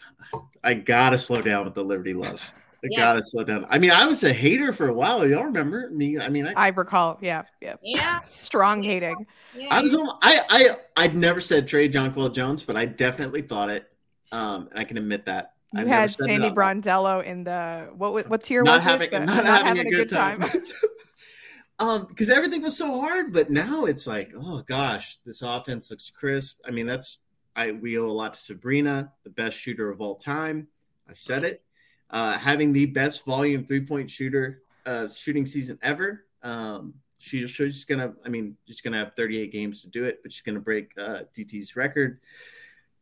I 0.63 0.75
gotta 0.75 1.19
slow 1.19 1.43
down 1.43 1.65
with 1.65 1.75
the 1.75 1.85
Liberty 1.85 2.15
love. 2.15 2.41
I 2.83 2.89
Yes. 2.91 2.99
gotta 2.99 3.23
slow 3.23 3.45
down. 3.45 3.67
I 3.71 3.79
mean, 3.79 3.91
I 3.93 4.05
was 4.07 4.23
a 4.25 4.33
hater 4.33 4.71
for 4.73 4.89
a 4.89 4.93
while. 4.93 5.27
Y'all 5.27 5.45
remember 5.45 5.89
me? 5.91 6.19
I 6.19 6.29
mean, 6.29 6.47
I, 6.47 6.53
I 6.55 6.69
recall. 6.69 7.19
Yeah. 7.23 7.45
Yeah. 7.63 7.77
Yeah, 7.83 8.21
Strong 8.25 8.83
hating. 8.83 9.25
yeah. 9.57 9.69
I 9.71 9.81
was. 9.81 9.95
on- 9.95 10.19
I 10.21 10.41
I 10.51 10.77
I'd 11.05 11.17
never 11.17 11.41
said 11.41 11.67
trade 11.67 11.93
Jonquel 11.95 12.35
Jones, 12.35 12.63
but 12.63 12.77
I 12.77 12.85
definitely 12.87 13.41
thought 13.43 13.71
it. 13.71 13.91
Um, 14.33 14.69
and 14.71 14.79
I 14.79 14.85
can 14.85 14.99
admit 14.99 15.25
that. 15.27 15.53
You 15.73 15.81
I've 15.81 15.87
had 15.89 16.15
Sandy. 16.15 16.51
Brondello 16.51 17.25
in 17.25 17.45
the 17.45 17.89
what? 17.97 18.13
wa- 18.13 18.23
What 18.29 18.43
tier 18.45 18.63
not 18.63 18.77
was 18.77 18.85
having 18.85 19.09
it? 19.09 19.13
The- 19.13 19.25
not, 19.25 19.47
having, 19.47 19.87
a 19.87 19.91
good 19.91 20.09
time. 20.11 20.45
um, 21.79 22.07
because 22.07 22.29
everything 22.31 22.63
was 22.63 22.77
so 22.77 23.01
hard, 23.01 23.33
but 23.33 23.51
now 23.51 23.85
it's 23.87 24.07
like, 24.07 24.33
oh 24.37 24.63
gosh, 24.67 25.19
this 25.25 25.41
offense 25.43 25.91
looks 25.91 26.11
crisp. 26.11 26.59
I 26.67 26.71
mean, 26.71 26.87
that's 26.87 27.19
I 27.57 27.73
we 27.73 27.99
owe 27.99 28.07
a 28.07 28.09
lot 28.09 28.35
to 28.35 28.41
Sabrina, 28.41 29.13
the 29.23 29.31
best 29.31 29.59
shooter 29.59 29.91
of 29.91 30.01
all 30.01 30.17
time. 30.17 30.69
I 31.09 31.13
said 31.13 31.45
it. 31.45 31.63
Uh, 32.11 32.39
having 32.39 32.73
the 32.73 32.87
best 32.87 33.25
volume 33.25 33.65
three 33.65 33.85
point 33.85 34.11
shooter 34.11 34.63
uh, 34.87 35.09
shooting 35.09 35.47
season 35.47 35.79
ever. 35.83 36.25
Um, 36.43 36.95
she, 37.19 37.47
she's 37.47 37.75
just 37.75 37.89
gonna, 37.89 38.13
I 38.25 38.29
mean, 38.29 38.57
she's 38.67 38.83
gonna 38.83 38.99
have 38.99 39.15
38 39.15 39.51
games 39.51 39.81
to 39.81 39.89
do 39.89 40.05
it, 40.05 40.21
but 40.23 40.33
she's 40.33 40.43
gonna 40.43 40.61
break 40.61 40.93
uh, 40.99 41.21
DT's 41.37 41.75
record. 41.75 42.21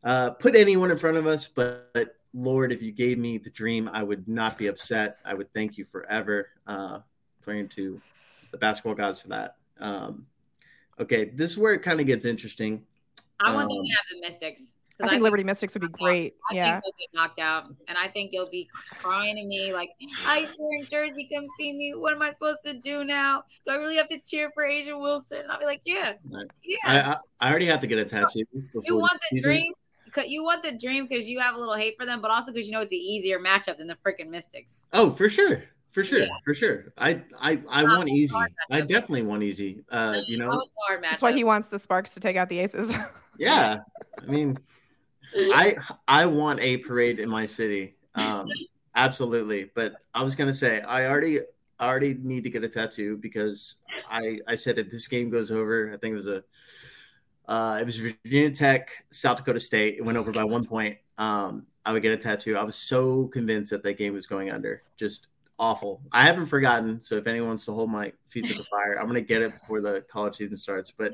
Uh, 0.05 0.31
put 0.31 0.55
anyone 0.57 0.91
in 0.91 0.99
front 0.99 1.17
of 1.17 1.27
us, 1.27 1.49
but, 1.49 1.91
but 1.93 2.17
Lord, 2.35 2.73
if 2.73 2.83
you 2.83 2.93
gave 2.93 3.19
me 3.19 3.39
the 3.39 3.51
dream, 3.51 3.91
I 3.93 4.03
would 4.03 4.29
not 4.29 4.59
be 4.59 4.69
upset. 4.69 5.19
I 5.25 5.35
would 5.35 5.53
thank 5.53 5.77
you 5.77 5.85
forever. 5.85 6.49
Uh, 6.67 7.01
praying 7.43 7.69
to 7.71 8.01
the 8.53 8.59
basketball 8.59 8.95
gods 8.95 9.21
for 9.21 9.29
that. 9.29 9.57
Um, 9.81 10.27
okay, 10.99 11.25
this 11.25 11.51
is 11.51 11.59
where 11.59 11.75
it 11.75 11.83
kind 11.83 12.01
of 12.01 12.07
gets 12.07 12.25
interesting. 12.25 12.85
I 13.45 13.55
want 13.55 13.69
them 13.69 13.79
um, 13.79 13.85
to 13.87 13.93
have 13.93 14.05
the 14.11 14.21
Mystics. 14.21 14.75
I 15.03 15.09
think 15.09 15.23
Liberty 15.23 15.43
Mystics 15.43 15.75
would 15.75 15.81
be 15.83 15.89
great. 15.89 16.35
I 16.51 16.55
Yeah. 16.55 16.65
think 16.81 16.85
they'll 16.85 16.93
get 16.99 17.09
knocked 17.15 17.41
out, 17.41 17.67
and 17.89 17.99
I 17.99 18.07
think 18.09 18.31
they'll 18.31 18.51
be 18.51 18.69
crying 19.01 19.35
to 19.37 19.45
me 19.45 19.73
like, 19.73 19.91
"I 20.27 20.47
wearing 20.59 20.87
Jersey, 20.89 21.29
come 21.35 21.47
see 21.59 21.73
me. 21.73 21.93
What 21.97 22.13
am 22.13 22.23
I 22.23 22.31
supposed 22.31 22.61
to 22.67 22.75
do 22.75 23.03
now? 23.03 23.43
Do 23.65 23.73
I 23.73 23.77
really 23.77 23.97
have 23.97 24.09
to 24.11 24.19
cheer 24.21 24.51
for 24.55 24.63
A'ja 24.65 24.99
Wilson?" 25.01 25.39
And 25.39 25.51
I'll 25.51 25.59
be 25.59 25.65
like, 25.67 25.81
"Yeah, 25.85 26.13
Right. 26.31 26.47
yeah." 26.63 26.77
I, 26.85 27.01
I, 27.01 27.17
I 27.41 27.51
already 27.51 27.67
have 27.67 27.81
to 27.81 27.87
get 27.89 27.99
a 27.99 28.05
tattoo. 28.05 28.45
Before 28.53 28.83
you 28.85 28.97
want 28.97 29.19
the 29.31 29.37
season. 29.37 29.51
dream? 29.51 29.73
'cause 30.13 30.27
You 30.29 30.45
want 30.45 30.63
the 30.63 30.73
dream 30.73 31.07
because 31.09 31.27
you 31.29 31.41
have 31.41 31.55
a 31.57 31.59
little 31.59 31.75
hate 31.75 31.95
for 31.99 32.05
them, 32.07 32.21
but 32.21 32.31
also 32.31 32.53
because 32.53 32.67
you 32.67 32.73
know 32.73 32.81
it's 32.81 32.93
an 32.93 32.99
easier 32.99 33.41
matchup 33.41 33.79
than 33.79 33.87
the 33.89 33.97
freaking 34.07 34.29
Mystics. 34.29 34.87
Oh, 34.93 35.11
for 35.11 35.29
sure. 35.29 35.65
For 35.91 36.05
sure. 36.05 36.21
Yeah. 36.21 36.27
For 36.45 36.55
sure. 36.55 36.93
I 36.99 37.23
I, 37.41 37.61
I 37.69 37.85
want 37.85 38.09
easy. 38.09 38.35
I 38.71 38.83
definitely 38.83 39.23
want 39.23 39.43
easy. 39.43 39.83
Uh, 39.91 40.21
you 40.29 40.37
know, 40.39 40.49
was 40.49 40.69
a 40.69 40.93
hard 40.93 41.03
That's 41.03 41.23
why 41.23 41.33
he 41.33 41.45
wants 41.45 41.69
the 41.69 41.79
Sparks 41.79 42.15
to 42.15 42.21
take 42.21 42.37
out 42.37 42.49
the 42.49 42.61
Aces. 42.61 42.95
yeah. 43.39 43.81
I 44.21 44.31
mean, 44.31 44.59
I 45.35 45.77
I 46.09 46.27
want 46.27 46.61
a 46.61 46.79
parade 46.79 47.19
in 47.19 47.29
my 47.29 47.47
city. 47.47 47.95
Um, 48.15 48.47
absolutely. 48.95 49.71
But 49.75 49.95
I 50.15 50.23
was 50.23 50.35
gonna 50.35 50.53
say 50.53 50.81
I 50.83 51.07
already 51.07 51.41
I 51.79 51.89
already 51.89 52.15
need 52.15 52.45
to 52.45 52.51
get 52.51 52.65
a 52.65 52.69
tattoo 52.69 53.17
because 53.17 53.77
I 54.11 54.39
I 54.47 54.55
said 54.55 54.79
if 54.79 54.91
this 54.91 55.09
game 55.09 55.31
goes 55.31 55.51
over, 55.51 55.93
I 55.93 55.97
think 55.97 56.13
it 56.13 56.17
was 56.17 56.29
a 56.29 56.45
uh, 57.49 57.79
it 57.81 57.85
was 57.85 57.97
Virginia 57.97 58.51
Tech, 58.51 59.05
South 59.11 59.39
Dakota 59.39 59.61
State. 59.61 59.97
It 59.99 60.05
went 60.05 60.17
over 60.17 60.33
by 60.33 60.45
one 60.45 60.65
point. 60.65 60.99
Um, 61.19 61.67
I 61.85 61.93
would 61.93 62.03
get 62.03 62.13
a 62.13 62.17
tattoo. 62.17 62.57
I 62.57 62.63
was 62.63 62.77
so 62.77 63.27
convinced 63.27 63.71
that 63.71 63.83
that 63.83 63.99
game 63.99 64.15
was 64.15 64.27
going 64.27 64.51
under. 64.51 64.83
Just 64.97 65.29
awful. 65.63 66.03
I 66.11 66.25
haven't 66.25 66.47
forgotten. 66.47 67.01
So 67.01 67.17
if 67.17 67.29
anyone 67.29 67.51
wants 67.51 67.65
to 67.67 67.73
hold 67.73 67.89
my 67.89 68.13
feet 68.27 68.47
to 68.47 68.55
the 68.55 68.65
fire, 68.65 68.99
I'm 69.01 69.07
gonna 69.07 69.21
get 69.21 69.43
it 69.43 69.53
before 69.61 69.81
the 69.81 70.05
college 70.11 70.37
season 70.37 70.57
starts. 70.57 70.91
But 70.91 71.13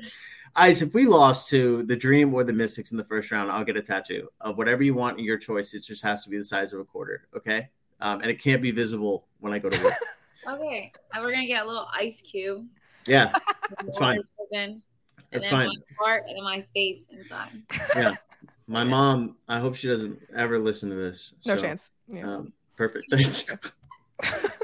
Ice, 0.55 0.81
if 0.81 0.95
we 0.95 1.05
lost 1.05 1.49
to 1.49 1.83
the 1.83 1.95
Dream 1.95 2.33
or 2.33 2.43
the 2.43 2.51
Mystics 2.51 2.89
in 2.89 2.97
the 2.97 3.03
first 3.03 3.29
round, 3.31 3.51
I'll 3.51 3.63
get 3.63 3.77
a 3.77 3.81
tattoo 3.81 4.27
of 4.41 4.57
whatever 4.57 4.81
you 4.81 4.95
want. 4.95 5.19
in 5.19 5.23
Your 5.23 5.37
choice. 5.37 5.75
It 5.75 5.83
just 5.83 6.01
has 6.01 6.23
to 6.23 6.31
be 6.31 6.37
the 6.39 6.43
size 6.43 6.73
of 6.73 6.79
a 6.79 6.83
quarter. 6.83 7.27
Okay. 7.37 7.69
Um, 8.01 8.21
and 8.21 8.31
it 8.31 8.41
can't 8.41 8.61
be 8.61 8.71
visible 8.71 9.27
when 9.39 9.53
I 9.53 9.59
go 9.59 9.69
to 9.69 9.83
work. 9.83 9.93
Okay, 10.47 10.93
and 11.13 11.23
we're 11.23 11.33
gonna 11.33 11.45
get 11.45 11.63
a 11.63 11.67
little 11.67 11.85
ice 11.93 12.21
cube. 12.21 12.65
Yeah, 13.05 13.37
That's 13.83 13.97
fine. 13.97 14.21
And 14.53 14.81
That's 15.31 15.43
then 15.43 15.51
fine. 15.51 15.67
my 15.67 15.75
heart 16.05 16.23
and 16.29 16.37
then 16.37 16.43
my 16.45 16.65
face 16.73 17.07
inside. 17.11 17.61
Yeah. 17.93 18.15
My 18.65 18.85
mom, 18.85 19.35
I 19.49 19.59
hope 19.59 19.75
she 19.75 19.87
doesn't 19.87 20.17
ever 20.33 20.57
listen 20.57 20.89
to 20.89 20.95
this. 20.95 21.33
no 21.45 21.55
so, 21.55 21.61
chance. 21.61 21.91
Yeah. 22.07 22.35
Um, 22.35 22.53
perfect. 22.77 23.07
Thank 23.11 23.47
you. 23.49 23.57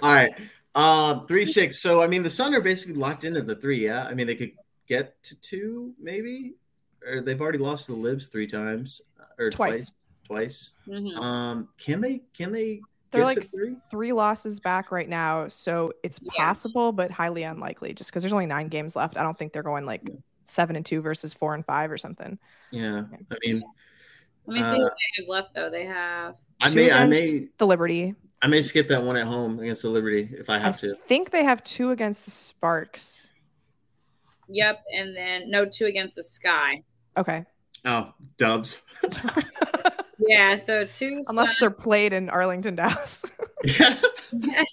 All 0.01 0.13
right. 0.13 0.31
Um, 0.75 1.25
three 1.27 1.45
six. 1.45 1.79
So 1.79 2.01
I 2.01 2.07
mean, 2.07 2.23
the 2.23 2.29
Sun 2.29 2.53
are 2.53 2.61
basically 2.61 2.95
locked 2.95 3.23
into 3.23 3.41
the 3.41 3.55
three. 3.55 3.83
Yeah. 3.85 4.05
I 4.05 4.13
mean, 4.13 4.27
they 4.27 4.35
could 4.35 4.51
get 4.87 5.21
to 5.23 5.35
two, 5.39 5.93
maybe, 5.99 6.55
or 7.07 7.21
they've 7.21 7.39
already 7.39 7.57
lost 7.57 7.85
to 7.87 7.93
the 7.93 7.97
Libs 7.97 8.27
three 8.27 8.47
times 8.47 9.01
uh, 9.19 9.23
or 9.39 9.49
Twice. 9.49 9.93
twice. 10.27 10.73
Twice. 10.87 10.99
Mhm. 10.99 11.17
Um, 11.17 11.69
can 11.77 12.01
they? 12.01 12.23
Can 12.35 12.51
they? 12.51 12.81
They're 13.11 13.23
get 13.23 13.33
to 13.35 13.39
like 13.41 13.51
three? 13.51 13.77
three 13.89 14.11
losses 14.11 14.59
back 14.59 14.91
right 14.91 15.07
now, 15.07 15.47
so 15.47 15.93
it's 16.03 16.19
Yeah. 16.21 16.31
possible, 16.35 16.91
but 16.91 17.11
highly 17.11 17.43
unlikely. 17.43 17.93
Just 17.93 18.09
because 18.09 18.23
there's 18.23 18.33
only 18.33 18.47
nine 18.47 18.67
games 18.67 18.95
left, 18.95 19.15
I 19.17 19.23
don't 19.23 19.37
think 19.37 19.53
they're 19.53 19.63
going 19.63 19.85
like 19.85 20.01
seven 20.43 20.75
and 20.75 20.85
two 20.85 20.99
versus 21.01 21.33
four 21.33 21.53
and 21.55 21.65
five 21.65 21.89
or 21.91 21.97
something. 21.97 22.37
Yeah. 22.71 23.03
I 23.31 23.37
mean, 23.45 23.63
Let 24.47 24.53
me 24.55 24.59
see 24.61 24.65
Uh, 24.81 24.83
what 24.83 24.93
they 24.93 25.21
have 25.23 25.27
left 25.29 25.53
though. 25.55 25.69
They 25.69 25.85
have 25.85 26.35
I 26.59 26.69
Two 26.69 26.75
may, 26.75 26.91
I 26.91 27.05
may, 27.05 27.47
the 27.57 27.65
Liberty. 27.65 28.13
I 28.45 28.47
may 28.47 28.61
skip 28.61 28.87
that 28.89 29.01
one 29.01 29.17
at 29.17 29.25
home 29.25 29.57
against 29.59 29.81
the 29.81 29.89
Liberty 29.89 30.29
if 30.37 30.51
I 30.51 30.59
have 30.59 30.75
I 30.75 30.79
to. 30.81 30.95
think 31.07 31.31
they 31.31 31.43
have 31.43 31.63
two 31.63 31.89
against 31.89 32.25
the 32.25 32.29
Sparks. 32.31 33.31
yep, 34.47 34.83
and 34.93 35.15
then 35.15 35.49
no 35.49 35.65
two 35.65 35.85
against 35.85 36.15
the 36.17 36.21
Sky. 36.23 36.83
Okay, 37.17 37.43
Oh, 37.85 38.13
Dubs. 38.37 38.83
Yeah, 40.27 40.55
so 40.57 40.85
two. 40.85 41.21
unless 41.27 41.49
Sun- 41.49 41.55
they're 41.59 41.69
played 41.71 42.13
in 42.13 42.29
Arlington, 42.29 42.75
Dallas. 42.81 43.25
yeah. 43.63 43.97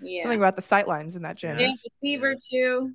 yeah, 0.00 0.22
Something 0.22 0.38
about 0.38 0.56
the 0.56 0.62
sightlines 0.62 1.16
in 1.16 1.22
that 1.22 1.36
gym. 1.36 1.56
they 1.56 1.64
have 1.64 1.76
the 1.82 1.90
Fever 2.02 2.34
too. 2.50 2.92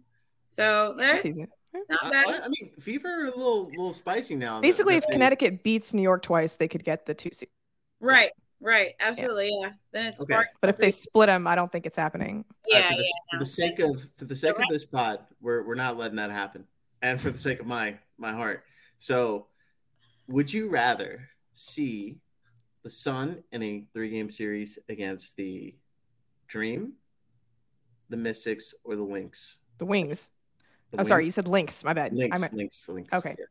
So 0.50 0.94
they're 0.98 1.18
easy. 1.26 1.48
not 1.90 2.12
bad. 2.12 2.28
I 2.44 2.48
mean, 2.48 2.72
Fever 2.80 3.08
are 3.10 3.24
a 3.24 3.36
little, 3.36 3.66
little 3.70 3.94
spicy 3.94 4.36
now. 4.36 4.62
Basically, 4.62 4.96
if 4.96 5.06
Connecticut 5.08 5.64
beats 5.64 5.92
New 5.94 6.04
York 6.04 6.22
twice, 6.22 6.56
they 6.56 6.68
could 6.68 6.84
get 6.86 7.06
the 7.08 7.14
two 7.16 7.32
seed. 7.34 7.50
Right, 8.00 8.32
right, 8.64 8.94
absolutely. 9.00 9.52
Yeah. 9.62 9.72
Then 9.92 10.06
it's 10.06 10.22
Okay. 10.22 10.42
But 10.62 10.70
if 10.70 10.78
they 10.78 10.92
split 10.92 11.28
them, 11.28 11.46
I 11.48 11.56
don't 11.56 11.72
think 11.72 11.86
it's 11.86 11.98
happening. 11.98 12.46
All 12.48 12.80
right, 12.80 12.84
yeah, 12.84 12.90
for, 12.90 12.96
the, 12.96 13.04
yeah. 13.04 13.10
for 13.32 13.40
the 13.40 13.46
sake 13.46 13.80
of 13.80 14.10
for 14.18 14.26
the 14.26 14.36
sake 14.36 14.58
right. 14.58 14.64
of 14.64 14.74
this 14.74 14.86
pod, 14.86 15.20
we're 15.42 15.64
we're 15.64 15.76
not 15.76 15.98
letting 15.98 16.18
that 16.18 16.32
happen, 16.32 16.66
and 17.02 17.22
for 17.22 17.30
the 17.30 17.38
sake 17.38 17.60
of 17.60 17.68
my 17.68 17.98
my 18.18 18.32
heart. 18.32 18.64
So, 18.98 19.48
would 20.28 20.52
you 20.52 20.70
rather 20.70 21.28
see 21.54 22.20
the 22.84 22.90
Sun 22.90 23.44
in 23.52 23.64
a 23.64 23.86
three 23.94 24.10
game 24.10 24.30
series 24.30 24.80
against 24.90 25.36
the 25.36 25.76
Dream, 26.48 26.94
the 28.10 28.18
Mystics, 28.18 28.74
or 28.84 28.96
the 28.96 29.04
Lynx? 29.04 29.60
The 29.78 29.86
Wings. 29.86 30.30
The 30.92 31.02
oh, 31.02 31.04
sorry, 31.04 31.26
you 31.26 31.32
said 31.32 31.48
Lynx. 31.48 31.84
My 31.84 31.94
bad. 31.94 32.14
Lynx, 32.14 32.38
I 32.38 32.40
meant, 32.40 32.54
Lynx, 32.54 32.88
Lynx. 32.88 33.14
Okay. 33.14 33.36
yeah. 33.38 33.46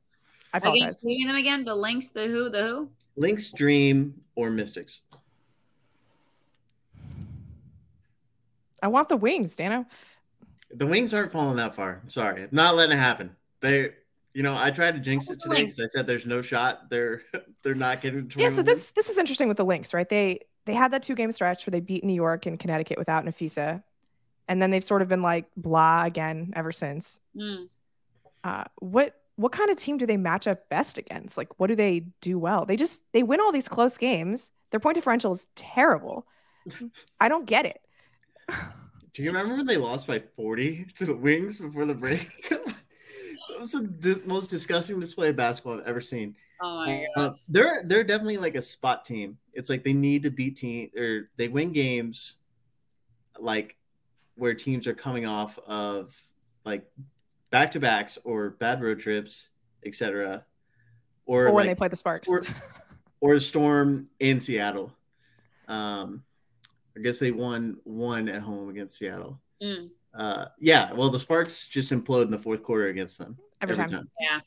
I 0.53 0.59
Again, 0.59 0.69
apologize. 0.75 1.01
saving 1.01 1.27
them 1.27 1.37
again. 1.37 1.65
The 1.65 1.75
Lynx, 1.75 2.09
the 2.09 2.27
who, 2.27 2.51
the 2.51 2.63
who. 2.63 2.91
Lynx, 3.17 3.51
Dream, 3.53 4.21
or 4.35 4.51
Mystics? 4.51 5.01
I 8.83 8.89
want 8.89 9.09
the 9.09 9.17
Wings, 9.17 9.55
Dano. 9.57 9.87
The 10.71 10.87
Wings 10.87 11.15
aren't 11.15 11.31
falling 11.33 11.57
that 11.57 11.75
far. 11.75 12.03
Sorry, 12.09 12.49
not 12.51 12.75
letting 12.75 12.97
it 12.97 13.01
happen. 13.01 13.37
They, 13.61 13.91
you 14.35 14.43
know, 14.43 14.57
I 14.57 14.71
tried 14.71 14.95
to 14.95 15.01
jinx 15.01 15.31
it 15.31 15.41
today 15.41 15.63
because 15.63 15.79
I 15.81 15.87
said 15.87 16.07
there's 16.07 16.27
no 16.27 16.43
shot. 16.43 16.91
They're 16.91 17.23
they're 17.63 17.75
not 17.75 18.01
getting. 18.01 18.29
to 18.29 18.41
Yeah, 18.41 18.49
so 18.51 18.63
this 18.63 18.91
this 18.91 19.09
is 19.09 19.19
interesting 19.19 19.49
with 19.49 19.57
the 19.57 19.65
Lynx, 19.65 19.95
right? 19.95 20.09
They 20.09 20.41
they 20.65 20.75
had 20.75 20.91
that 20.93 21.03
two 21.03 21.15
game 21.15 21.33
stretch 21.33 21.67
where 21.67 21.73
they 21.73 21.81
beat 21.81 22.05
New 22.05 22.15
York 22.15 22.47
and 22.47 22.59
Connecticut 22.59 22.99
without 22.99 23.25
Napheesa, 23.25 23.83
and 24.49 24.61
then 24.61 24.71
they've 24.71 24.85
sort 24.85 25.03
of 25.03 25.09
been 25.09 25.23
like 25.23 25.47
blah 25.57 26.05
again 26.05 26.53
ever 26.57 26.73
since. 26.73 27.21
Hmm. 27.39 27.65
Uh, 28.43 28.65
what 28.81 29.15
what 29.37 29.53
kind 29.53 29.71
of 29.71 29.77
team 29.77 29.99
do 29.99 30.07
they 30.07 30.17
match 30.17 30.47
up 30.47 30.69
best 30.69 30.99
against? 30.99 31.37
Like, 31.37 31.59
what 31.59 31.69
do 31.69 31.77
they 31.77 32.07
do 32.21 32.39
well? 32.39 32.67
They 32.67 32.77
just 32.77 33.01
they 33.13 33.23
win 33.23 33.41
all 33.41 33.53
these 33.53 33.69
close 33.69 33.97
games. 33.97 34.51
Their 34.71 34.81
point 34.81 34.95
differential 34.95 35.33
is 35.33 35.47
terrible. 35.55 36.27
I 37.21 37.29
don't 37.29 37.47
get 37.47 37.67
it. 37.67 37.81
Do 39.15 39.23
you 39.23 39.31
remember 39.31 39.57
when 39.57 39.67
they 39.67 39.77
lost 39.77 40.07
by 40.07 40.21
40 40.37 40.87
to 40.97 41.05
the 41.07 41.17
Wings 41.17 41.61
before 41.61 41.85
the 41.85 41.95
break? 41.95 42.49
that 42.51 42.75
was 43.59 43.73
the 43.73 43.83
dis- 43.83 44.25
most 44.25 44.49
disgusting 44.51 44.99
display 45.01 45.29
of 45.29 45.37
basketball 45.37 45.81
I've 45.81 45.87
ever 45.87 46.01
seen. 46.01 46.37
Oh 46.63 46.87
my 46.87 47.07
Uh, 47.17 47.29
gosh. 47.29 47.39
they're 47.49 47.83
they're 47.85 48.05
definitely 48.05 48.39
like 48.39 48.55
a 48.55 48.63
spot 48.63 49.05
team. 49.05 49.39
It's 49.53 49.69
like 49.69 49.85
they 49.85 49.93
need 49.93 50.23
to 50.23 50.31
beat 50.31 50.57
team 50.57 50.91
or 50.97 51.29
they 51.37 51.49
win 51.49 51.73
games 51.73 52.37
like 53.39 53.77
where 54.37 54.55
teams 54.55 54.87
are 54.87 54.95
coming 54.95 55.27
off 55.27 55.59
of 55.67 56.21
like 56.65 56.87
back 57.53 57.71
to 57.71 57.79
backs 57.81 58.19
or 58.25 58.51
bad 58.51 58.83
road 58.83 58.99
trips, 58.99 59.51
etc. 59.87 60.45
Or, 61.27 61.47
Or 61.47 61.53
when 61.53 61.67
like- 61.67 61.77
they 61.77 61.79
play 61.79 61.89
the 61.89 61.97
Sparks. 61.97 62.27
or, 62.29 62.43
or 63.21 63.35
the 63.35 63.41
Storm 63.41 64.09
in 64.19 64.41
Seattle. 64.41 64.93
Um, 65.69 66.25
I 66.97 67.01
guess 67.01 67.21
they 67.21 67.31
won 67.31 67.77
one 67.85 68.29
at 68.29 68.43
home 68.43 68.69
against 68.69 68.99
Seattle. 68.99 69.41
Mm. 69.63 69.91
Uh, 70.13 70.47
yeah, 70.59 70.93
well, 70.93 71.09
the 71.09 71.19
Sparks 71.21 71.69
just 71.69 71.93
implode 71.93 72.25
in 72.25 72.31
the 72.33 72.39
fourth 72.39 72.63
quarter 72.65 72.89
against 72.89 73.17
them 73.19 73.39
Every 73.61 73.77
time. 73.77 74.11
Yeah. 74.21 74.41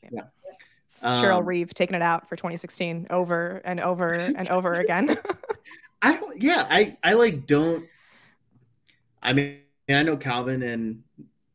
It's 0.84 1.02
Cheryl 1.02 1.38
Um, 1.38 1.46
Reeve 1.46 1.72
taking 1.74 1.96
it 1.96 2.02
out 2.02 2.28
for 2.28 2.36
2016 2.36 3.06
over 3.10 3.62
and 3.64 3.80
over 3.80 4.12
and 4.12 4.48
over 4.50 4.74
again. 4.80 5.16
I 6.02 6.12
don't. 6.14 6.40
Yeah, 6.40 6.66
I 6.68 6.96
I 7.02 7.14
like 7.14 7.46
don't. 7.46 7.86
I 9.22 9.32
mean, 9.32 9.60
I 9.88 10.02
know 10.04 10.16
Calvin 10.18 10.62
and 10.62 11.02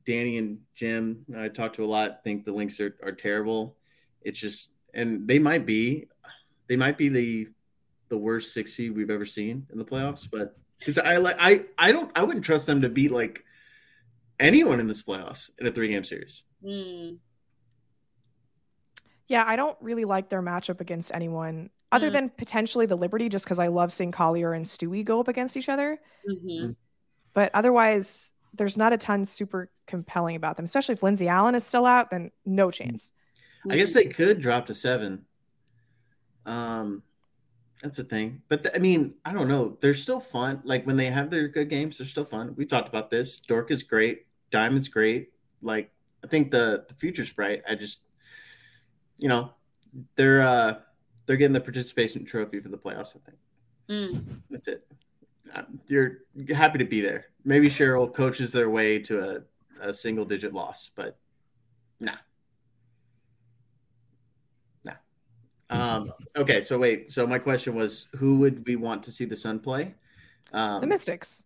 Danny 0.05 0.37
and 0.37 0.59
Jim. 0.75 1.25
I 1.37 1.47
talk 1.47 1.73
to 1.73 1.83
a 1.83 1.85
lot. 1.85 2.23
Think 2.23 2.45
the 2.45 2.51
Lynx 2.53 2.79
are, 2.79 2.95
are 3.03 3.11
terrible. 3.11 3.77
It's 4.21 4.39
just, 4.39 4.71
and 4.93 5.27
they 5.27 5.39
might 5.39 5.65
be, 5.65 6.07
they 6.67 6.75
might 6.75 6.97
be 6.97 7.09
the 7.09 7.47
the 8.09 8.17
worst 8.17 8.53
six 8.53 8.73
seed 8.73 8.93
we've 8.95 9.09
ever 9.09 9.25
seen 9.25 9.65
in 9.71 9.77
the 9.77 9.85
playoffs. 9.85 10.27
But 10.29 10.57
because 10.79 10.97
I 10.97 11.15
like, 11.17 11.37
I 11.39 11.65
I 11.77 11.91
don't, 11.91 12.11
I 12.15 12.23
wouldn't 12.23 12.43
trust 12.45 12.65
them 12.65 12.81
to 12.81 12.89
beat 12.89 13.11
like 13.11 13.45
anyone 14.39 14.79
in 14.81 14.87
this 14.87 15.01
playoffs 15.03 15.49
in 15.59 15.67
a 15.67 15.71
three 15.71 15.87
game 15.87 16.03
series. 16.03 16.43
Mm. 16.63 17.17
yeah, 19.27 19.43
I 19.47 19.55
don't 19.55 19.77
really 19.81 20.05
like 20.05 20.29
their 20.29 20.41
matchup 20.41 20.81
against 20.81 21.11
anyone 21.13 21.69
other 21.91 22.09
Mm. 22.09 22.13
than 22.13 22.29
potentially 22.29 22.85
the 22.85 22.95
Liberty, 22.97 23.29
just 23.29 23.45
because 23.45 23.59
I 23.59 23.67
love 23.67 23.91
seeing 23.91 24.11
Collier 24.11 24.53
and 24.53 24.65
Stewie 24.65 25.05
go 25.05 25.19
up 25.19 25.27
against 25.27 25.55
each 25.57 25.69
other. 25.69 25.99
hmm 26.27 26.71
But 27.33 27.51
otherwise, 27.53 28.29
there's 28.53 28.77
not 28.77 28.93
a 28.93 28.97
ton 28.97 29.25
super 29.25 29.69
compelling 29.87 30.35
about 30.35 30.55
them, 30.57 30.65
especially 30.65 30.93
if 30.93 31.03
Lindsay 31.03 31.27
Allen 31.27 31.55
is 31.55 31.63
still 31.63 31.85
out, 31.85 32.09
then 32.11 32.31
no 32.45 32.69
chance. 32.71 33.11
I 33.69 33.77
guess 33.77 33.93
they 33.93 34.05
could 34.05 34.41
drop 34.41 34.65
to 34.67 34.73
seven. 34.73 35.25
Um, 36.45 37.03
that's 37.81 37.97
the 37.97 38.03
thing. 38.03 38.41
But 38.47 38.63
th- 38.63 38.75
I 38.75 38.79
mean, 38.79 39.15
I 39.25 39.33
don't 39.33 39.47
know. 39.47 39.77
They're 39.81 39.93
still 39.93 40.19
fun. 40.19 40.61
Like 40.63 40.85
when 40.85 40.97
they 40.97 41.05
have 41.07 41.29
their 41.29 41.47
good 41.47 41.69
games, 41.69 41.97
they're 41.97 42.07
still 42.07 42.25
fun. 42.25 42.53
We 42.57 42.65
talked 42.65 42.87
about 42.89 43.09
this. 43.09 43.39
Dork 43.39 43.71
is 43.71 43.83
great. 43.83 44.25
Diamond's 44.51 44.89
great. 44.89 45.31
Like 45.61 45.91
I 46.23 46.27
think 46.27 46.51
the 46.51 46.85
the 46.87 46.93
future's 46.95 47.31
bright. 47.31 47.61
I 47.69 47.75
just, 47.75 48.01
you 49.17 49.29
know, 49.29 49.51
they're 50.15 50.41
uh 50.41 50.75
they're 51.25 51.37
getting 51.37 51.53
the 51.53 51.61
participation 51.61 52.25
trophy 52.25 52.59
for 52.59 52.69
the 52.69 52.77
playoffs. 52.77 53.15
I 53.15 53.19
think 53.25 53.37
Mm. 53.89 54.41
that's 54.49 54.67
it. 54.69 54.87
You're 55.87 56.19
happy 56.53 56.77
to 56.79 56.85
be 56.85 57.01
there. 57.01 57.25
Maybe 57.43 57.69
Cheryl 57.69 58.13
coaches 58.13 58.51
their 58.51 58.69
way 58.69 58.99
to 58.99 59.41
a, 59.81 59.87
a 59.89 59.93
single 59.93 60.25
digit 60.25 60.53
loss, 60.53 60.91
but 60.95 61.17
nah. 61.99 62.15
Nah. 64.83 64.93
Um, 65.69 66.11
okay, 66.35 66.61
so 66.61 66.77
wait. 66.77 67.11
So 67.11 67.25
my 67.25 67.39
question 67.39 67.75
was 67.75 68.07
who 68.15 68.37
would 68.39 68.65
we 68.67 68.75
want 68.75 69.03
to 69.03 69.11
see 69.11 69.25
the 69.25 69.35
Sun 69.35 69.59
play? 69.59 69.95
Um, 70.53 70.81
The 70.81 70.87
Mystics. 70.87 71.43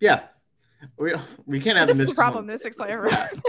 yeah. 0.00 0.24
We, 0.98 1.12
we 1.44 1.60
can't 1.60 1.76
have 1.76 1.88
This 1.88 1.98
the 1.98 2.04
is 2.04 2.08
the 2.08 2.12
Mystics 2.12 2.14
problem. 2.16 2.42
on- 2.44 2.46
Mystics 2.46 2.76
play 2.76 2.88
everyone. 2.88 3.12
Yeah. 3.34 3.40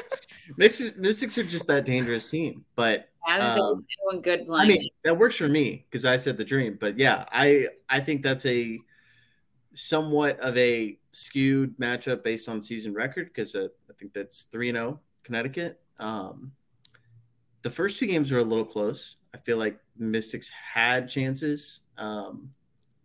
Mystics, 0.58 0.98
Mystics 0.98 1.38
are 1.38 1.44
just 1.46 1.66
that 1.68 1.86
dangerous 1.86 2.30
team, 2.30 2.66
but 2.76 3.08
I 3.26 3.40
was 3.40 3.58
Um, 3.58 3.86
anyone 4.12 4.22
good 4.22 4.46
I 4.52 4.68
mean, 4.68 4.90
that 5.06 5.18
works 5.18 5.38
for 5.38 5.48
me 5.48 5.86
because 5.90 6.04
I 6.04 6.18
said 6.18 6.36
the 6.38 6.44
dream. 6.44 6.78
But 6.80 6.98
yeah, 7.00 7.24
I 7.32 7.68
I 7.90 8.02
think 8.02 8.22
that's 8.24 8.46
a 8.46 8.78
somewhat 9.74 10.40
of 10.40 10.58
a 10.58 10.98
skewed 11.12 11.78
matchup 11.78 12.24
based 12.24 12.50
on 12.50 12.62
season 12.62 12.94
record 12.94 13.28
because 13.28 13.56
uh, 13.56 13.68
I 13.90 13.94
think 13.94 14.14
that's 14.14 14.44
three 14.46 14.70
and 14.70 14.78
zero 14.78 15.00
Connecticut. 15.24 15.80
Um, 16.00 16.52
the 17.62 17.70
first 17.70 18.00
two 18.00 18.08
games 18.08 18.32
were 18.32 18.40
a 18.40 18.44
little 18.44 18.66
close. 18.66 19.18
I 19.34 19.38
feel 19.38 19.58
like 19.58 19.80
Mystics 19.98 20.50
had 20.50 21.08
chances. 21.10 21.82
Um, 21.98 22.52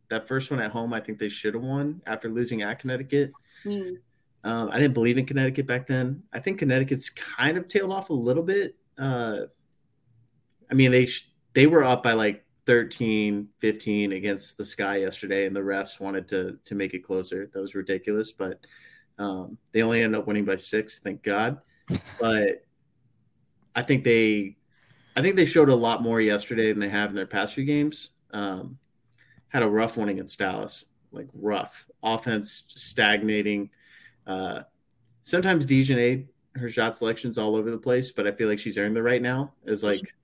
that 0.09 0.27
first 0.27 0.51
one 0.51 0.61
at 0.61 0.71
home, 0.71 0.93
I 0.93 1.01
think 1.01 1.19
they 1.19 1.29
should 1.29 1.55
have 1.55 1.63
won 1.63 2.01
after 2.07 2.29
losing 2.29 2.63
at 2.63 2.79
Connecticut. 2.79 3.33
Mm. 3.65 3.97
Um, 4.45 4.71
I 4.71 4.79
didn't 4.79 4.95
believe 4.95 5.19
in 5.19 5.27
Connecticut 5.27 5.67
back 5.67 5.87
then. 5.87 6.23
I 6.33 6.39
think 6.39 6.61
Connecticut's 6.61 7.11
kind 7.11 7.59
of 7.59 7.69
tailed 7.69 7.91
off 7.91 8.11
a 8.11 8.15
little 8.15 8.45
bit. 8.45 8.77
Uh, 8.97 9.43
I 10.71 10.75
mean, 10.75 10.93
they 10.93 11.07
sh- 11.07 11.31
they 11.53 11.67
were 11.67 11.83
up 11.83 12.03
by 12.03 12.13
like 12.13 12.45
13, 12.67 13.49
15 13.59 14.13
against 14.13 14.59
the 14.59 14.65
Sky 14.65 14.97
yesterday, 14.99 15.47
and 15.47 15.55
the 15.55 15.61
refs 15.61 16.01
wanted 16.01 16.29
to 16.29 16.59
to 16.65 16.75
make 16.75 16.95
it 16.95 17.05
closer. 17.05 17.49
That 17.53 17.61
was 17.61 17.75
ridiculous, 17.75 18.33
but 18.33 18.61
um, 19.19 19.57
they 19.73 19.83
only 19.83 20.03
ended 20.03 20.21
up 20.21 20.27
winning 20.27 20.45
by 20.45 20.57
six. 20.57 20.99
Thank 20.99 21.23
God. 21.23 21.59
But 22.21 22.65
I 23.75 23.83
think 23.83 24.05
they, 24.05 24.57
I 25.15 25.23
think 25.23 25.37
they 25.37 25.47
showed 25.47 25.69
a 25.69 25.75
lot 25.75 26.03
more 26.03 26.21
yesterday 26.21 26.73
than 26.73 26.81
they 26.81 26.89
have 26.89 27.11
in 27.11 27.17
their 27.17 27.27
past 27.27 27.55
few 27.55 27.65
games. 27.65 28.11
Um, 28.33 28.79
had 29.49 29.63
a 29.63 29.69
rough 29.69 29.97
one 29.97 30.09
against 30.09 30.39
Dallas, 30.39 30.87
like 31.13 31.29
rough 31.33 31.87
offense 32.03 32.65
stagnating. 32.69 33.71
Uh, 34.27 34.63
sometimes 35.23 35.65
DiJonai, 35.65 36.27
her 36.57 36.69
shot 36.69 36.97
selection's 36.97 37.39
all 37.39 37.55
over 37.55 37.71
the 37.71 37.79
place, 37.79 38.11
but 38.11 38.27
I 38.27 38.33
feel 38.33 38.49
like 38.49 38.59
she's 38.59 38.77
earned 38.77 38.97
the 38.97 39.03
right 39.03 39.23
now. 39.23 39.55
Is 39.65 39.85
like 39.85 40.15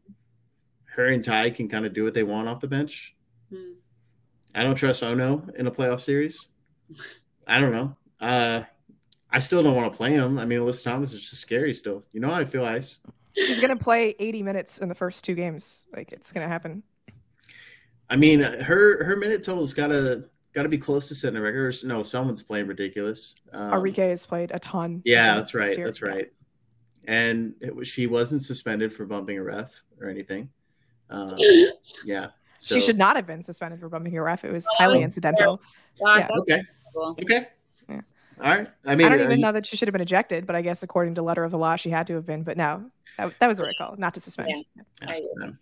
her 0.95 1.07
and 1.07 1.25
Ty 1.25 1.51
can 1.51 1.69
kind 1.69 1.87
of 1.87 1.93
do 1.93 2.05
what 2.05 2.15
they 2.15 2.23
want 2.23 2.49
off 2.49 2.61
the 2.61 2.69
bench. 2.69 3.15
Mm. 3.53 3.75
I 4.55 4.63
don't 4.63 4.75
trust 4.75 5.03
Ono 5.03 5.49
in 5.57 5.67
a 5.67 5.71
playoff 5.71 6.01
series. 6.01 6.49
I 7.47 7.59
don't 7.59 7.73
know. 7.73 7.97
Uh, 8.21 8.63
I 9.31 9.41
still 9.41 9.63
don't 9.63 9.75
want 9.75 9.91
to 9.91 9.97
play 9.97 10.13
him. 10.13 10.39
I 10.39 10.45
mean, 10.45 10.61
Alyssa 10.61 10.85
Thomas 10.85 11.13
is 11.13 11.21
just 11.29 11.41
scary 11.41 11.73
still. 11.73 12.05
You 12.13 12.21
know 12.21 12.29
how 12.29 12.37
I 12.37 12.45
feel, 12.45 12.65
Ice. 12.65 13.01
She's 13.35 13.61
gonna 13.61 13.77
play 13.77 14.15
80 14.19 14.43
minutes 14.43 14.79
in 14.79 14.89
the 14.89 14.95
first 14.95 15.25
two 15.25 15.35
games. 15.35 15.87
Like 15.97 16.13
it's 16.13 16.33
gonna 16.33 16.49
happen. 16.49 16.83
I 18.11 18.17
mean, 18.17 18.41
her 18.41 19.03
her 19.05 19.17
minute 19.17 19.43
total's 19.43 19.73
got 19.73 19.87
to 19.87 20.29
got 20.53 20.65
to 20.65 20.69
be 20.69 20.77
close 20.77 21.09
to 21.09 21.15
setting 21.15 21.39
a 21.39 21.41
record. 21.41 21.75
No, 21.85 22.03
someone's 22.03 22.43
playing 22.43 22.67
ridiculous. 22.67 23.35
Um, 23.53 23.73
Arike 23.73 23.97
has 23.97 24.27
played 24.27 24.51
a 24.53 24.59
ton. 24.59 25.01
Yeah, 25.07 25.37
that's 25.37 25.55
right. 25.55 25.77
That's 25.77 26.03
right. 26.03 26.31
And 27.07 27.55
it 27.61 27.75
was, 27.75 27.89
she 27.89 28.07
wasn't 28.07 28.43
suspended 28.43 28.93
for 28.93 29.07
bumping 29.07 29.39
a 29.39 29.43
ref 29.43 29.73
or 30.01 30.09
anything. 30.09 30.51
Um, 31.13 31.37
yeah. 32.05 32.29
She 32.61 32.81
should 32.81 32.99
not 32.99 33.17
have 33.17 33.27
been 33.27 33.45
suspended 33.45 33.81
for 33.81 33.89
bumping 33.89 34.17
a 34.17 34.23
ref. 34.23 34.45
It 34.45 34.53
was 34.53 34.67
highly 34.77 35.01
Oh, 35.01 35.03
incidental. 35.03 35.61
Gosh, 36.01 36.19
Yeah. 36.19 36.29
Okay. 36.41 36.63
cool. 36.95 37.17
Okay. 37.21 37.47
Yeah. 37.89 38.01
All 38.41 38.45
right. 38.45 38.69
I 38.85 38.95
mean, 38.95 39.07
I 39.07 39.11
don't 39.11 39.21
uh, 39.21 39.25
even 39.25 39.41
know 39.41 39.53
that 39.53 39.67
she 39.67 39.77
should 39.77 39.89
have 39.89 39.93
been 39.93 40.03
ejected, 40.03 40.47
but 40.47 40.55
I 40.55 40.63
guess 40.63 40.83
according 40.83 41.17
to 41.17 41.23
letter 41.23 41.45
of 41.45 41.51
the 41.51 41.59
law, 41.59 41.77
she 41.77 41.91
had 41.91 42.07
to 42.07 42.15
have 42.15 42.27
been. 42.27 42.45
But 42.45 42.57
no, 42.57 42.91
that, 43.19 43.35
that 43.41 43.47
was 43.49 43.61
a 43.61 43.65
I 43.65 43.73
call 43.77 43.97
not 43.99 44.15
to 44.15 44.21
suspend. 44.21 44.65
Yeah, 44.77 45.17
um, 45.43 45.59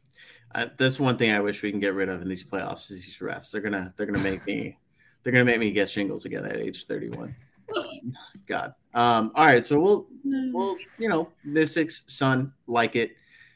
uh, 0.54 0.66
that's 0.76 1.00
one 1.00 1.16
thing 1.16 1.30
I 1.30 1.40
wish 1.40 1.62
we 1.62 1.70
can 1.70 1.80
get 1.80 1.94
rid 1.94 2.08
of 2.08 2.20
in 2.22 2.28
these 2.28 2.44
playoffs 2.44 2.90
is 2.90 3.04
these 3.04 3.18
refs. 3.20 3.50
They're 3.50 3.60
gonna 3.60 3.94
they're 3.96 4.06
gonna 4.06 4.18
make 4.22 4.44
me 4.46 4.78
they're 5.22 5.32
gonna 5.32 5.44
make 5.44 5.60
me 5.60 5.72
get 5.72 5.88
shingles 5.88 6.24
again 6.24 6.44
at 6.44 6.56
age 6.56 6.84
31. 6.84 7.34
God. 8.46 8.74
Um, 8.92 9.32
all 9.34 9.46
right, 9.46 9.64
so 9.64 9.80
we'll 9.80 10.06
we'll 10.24 10.76
you 10.98 11.08
know 11.08 11.32
Mystics 11.44 12.04
Sun 12.08 12.52
like 12.66 12.96
it 12.96 13.12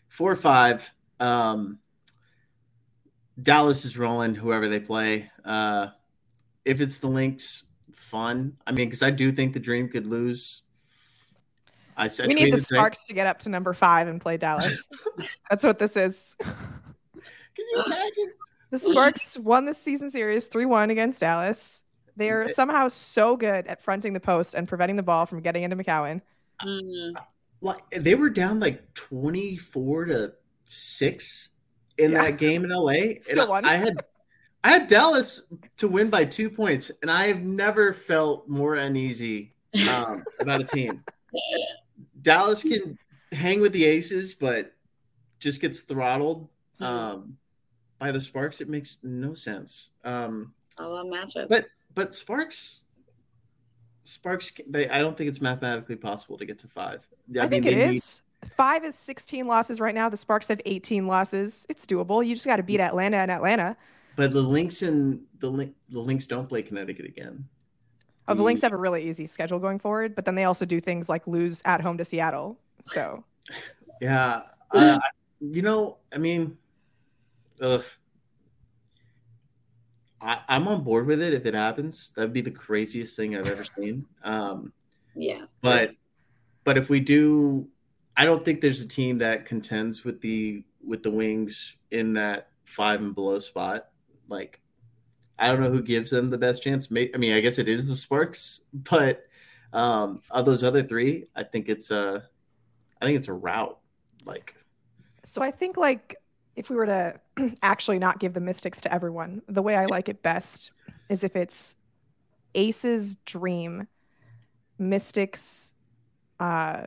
four 0.09 0.35
five. 0.37 0.91
Um, 1.21 1.79
Dallas 3.41 3.85
is 3.85 3.99
rolling 3.99 4.35
whoever 4.35 4.69
they 4.69 4.81
play. 4.81 5.31
Uh, 5.45 5.89
if 6.65 6.81
it's 6.81 6.99
the 6.99 7.09
Lynx, 7.09 7.65
fun. 7.93 8.57
I 8.67 8.73
mean, 8.73 8.89
because 8.89 9.03
I 9.03 9.11
do 9.11 9.33
think 9.33 9.55
the 9.55 9.61
Dream 9.61 9.89
could 9.89 10.07
lose. 10.07 10.63
I 11.97 12.09
said 12.09 12.27
we 12.27 12.35
need 12.35 12.53
the 12.53 12.57
tweeted 12.57 12.67
today- 12.69 12.77
Sparks 12.77 13.07
to 13.07 13.13
get 13.13 13.27
up 13.27 13.41
to 13.41 13.49
number 13.49 13.73
five 13.73 14.09
and 14.09 14.21
play 14.21 14.37
Dallas. 14.37 14.89
That's 15.51 15.65
what 15.65 15.79
this 15.79 15.97
is. 15.97 16.37
Can 16.41 16.55
you 17.57 17.83
imagine? 17.87 18.33
The 18.71 18.79
Sparks 18.79 19.39
won 19.39 19.65
the 19.65 19.75
season 19.75 20.11
series 20.11 20.49
3 20.49 20.67
1 20.67 20.91
against 20.91 21.21
Dallas. 21.21 21.85
They 22.17 22.31
are 22.31 22.49
somehow 22.49 22.89
so 22.89 23.37
good 23.37 23.67
at 23.67 23.83
fronting 23.83 24.13
the 24.13 24.21
post 24.21 24.55
and 24.55 24.69
preventing 24.69 24.97
the 24.97 25.03
ball 25.03 25.27
from 25.27 25.41
getting 25.41 25.63
into 25.65 25.77
McCowan. 25.77 26.21
Mm. 26.63 27.15
Like 27.61 27.83
they 27.91 28.15
were 28.15 28.31
down 28.31 28.61
like 28.61 28.95
twenty 28.95 29.57
four 29.57 30.05
to 30.05 30.35
six 30.67 31.49
in 31.99 32.13
Yeah. 32.13 32.23
that 32.25 32.39
game 32.39 32.65
in 32.65 32.71
LA, 32.71 33.21
Still 33.21 33.41
and 33.43 33.49
won. 33.49 33.65
I 33.65 33.75
had 33.75 33.97
I 34.63 34.71
had 34.71 34.89
Dallas 34.89 35.43
to 35.77 35.89
win 35.89 36.09
by 36.11 36.25
two 36.25 36.49
points, 36.51 36.91
and 37.03 37.11
I 37.11 37.27
have 37.27 37.43
never 37.43 37.93
felt 37.93 38.49
more 38.49 38.77
uneasy 38.77 39.53
um, 39.91 40.25
about 40.41 40.61
a 40.63 40.65
team. 40.65 41.05
Dallas 42.23 42.63
can 42.63 42.99
hang 43.33 43.61
with 43.61 43.73
the 43.73 43.85
Aces, 43.85 44.35
but 44.35 44.73
just 45.39 45.61
gets 45.61 45.83
throttled 45.83 46.49
um, 46.81 47.37
by 47.99 48.11
the 48.11 48.21
Sparks. 48.21 48.61
It 48.63 48.69
makes 48.71 48.97
no 49.03 49.35
sense. 49.35 49.91
Um, 50.05 50.55
I 50.79 50.87
love 50.87 51.07
matchups. 51.09 51.49
but 51.51 51.65
but 51.95 52.15
Sparks, 52.15 52.81
Sparks, 54.05 54.51
they 54.67 54.89
I 54.89 55.01
don't 55.01 55.17
think 55.17 55.29
it's 55.29 55.41
mathematically 55.43 55.97
possible 55.97 56.39
to 56.39 56.45
get 56.47 56.59
to 56.61 56.69
five. 56.69 57.07
I, 57.39 57.47
think 57.49 57.65
they 57.67 57.73
it 57.73 57.89
need- 57.91 57.97
is. 57.97 58.23
Five 58.57 58.85
is 58.85 58.95
16 58.95 59.47
losses 59.47 59.81
right 59.81 59.95
now. 59.95 60.09
The 60.09 60.17
Sparks 60.17 60.49
have 60.49 60.61
18 60.65 61.07
losses. 61.07 61.67
It's 61.69 61.87
doable. 61.87 62.27
You 62.27 62.35
just 62.35 62.47
got 62.47 62.57
to 62.57 62.63
beat 62.63 62.81
Atlanta 62.81 63.19
and 63.19 63.31
Atlanta. 63.31 63.77
but 64.17 64.33
the 64.33 64.43
Lynx 64.43 64.83
and 64.83 65.23
the 65.41 65.51
link 65.51 65.75
the 65.89 66.01
Lynx 66.01 66.27
don't 66.27 66.49
play 66.49 66.63
Connecticut 66.63 67.07
again. 67.07 67.49
Oh, 68.27 68.35
the 68.35 68.43
Lynx 68.43 68.63
have 68.63 68.73
a 68.73 68.77
really 68.77 69.09
easy 69.09 69.27
schedule 69.27 69.59
going 69.59 69.79
forward, 69.79 70.15
but 70.15 70.25
then 70.25 70.35
they 70.35 70.45
also 70.45 70.65
do 70.65 70.81
things 70.81 71.09
like 71.09 71.27
lose 71.27 71.61
at 71.65 71.81
home 71.81 71.99
to 71.99 72.05
Seattle. 72.05 72.59
So 72.85 73.25
Yeah, 74.01 74.43
uh, 74.71 74.99
you 75.41 75.63
know, 75.63 75.99
I 76.13 76.19
mean, 76.19 76.57
ugh. 77.61 77.85
I, 80.21 80.41
I'm 80.49 80.67
on 80.69 80.83
board 80.83 81.07
with 81.07 81.21
it 81.21 81.35
if 81.35 81.45
it 81.45 81.55
happens. 81.55 82.11
That'd 82.17 82.33
be 82.33 82.41
the 82.41 82.51
craziest 82.51 83.15
thing 83.15 83.37
I've 83.37 83.47
ever 83.47 83.65
seen. 83.65 84.07
Um, 84.23 84.73
yeah. 85.15 85.43
but 85.61 85.93
but 86.65 86.79
if 86.79 86.89
we 86.89 87.01
do, 87.01 87.69
I 88.17 88.25
don't 88.25 88.45
think 88.45 88.61
there's 88.61 88.81
a 88.81 88.89
team 88.89 89.19
that 89.19 89.47
contends 89.47 90.05
with 90.05 90.21
the 90.21 90.65
with 90.87 91.03
the 91.03 91.11
Wings 91.11 91.77
in 91.91 92.15
that 92.15 92.49
five 92.65 93.01
and 93.01 93.15
below 93.15 93.39
spot. 93.39 93.89
Like, 94.29 94.61
I 95.39 95.49
don't 95.49 95.61
know 95.61 95.71
who 95.71 95.83
gives 95.83 96.11
them 96.11 96.31
the 96.31 96.39
best 96.39 96.63
chance. 96.63 96.89
I 96.91 97.17
mean, 97.17 97.33
I 97.35 97.41
guess 97.41 97.59
it 97.59 97.69
is 97.69 97.87
the 97.87 97.97
Sparks, 97.97 98.61
but 98.73 99.25
um, 99.73 100.21
of 100.31 100.47
those 100.47 100.63
other 100.63 100.83
three, 100.83 101.27
I 101.35 101.43
think 101.43 101.69
it's 101.69 101.91
a, 101.91 102.29
I 103.01 103.05
think 103.05 103.19
it's 103.19 103.29
a 103.29 103.33
route. 103.33 103.79
Like, 104.25 104.55
So 105.25 105.43
I 105.43 105.51
think 105.51 105.77
like 105.77 106.17
if 106.57 106.71
we 106.71 106.77
were 106.77 106.87
to 106.87 107.21
actually 107.63 107.99
not 107.99 108.21
give 108.21 108.35
the 108.35 108.41
Mystics 108.41 108.81
to 108.83 108.93
everyone, 108.93 109.43
the 109.49 109.63
way 109.63 109.75
I 109.77 109.87
like 109.87 110.09
it 110.09 110.23
best 110.23 110.71
is 111.09 111.25
if 111.25 111.37
it's 111.37 111.77
Ace's 112.55 113.17
Dream, 113.27 113.89
Mystics, 114.79 115.73
uh, 116.41 116.85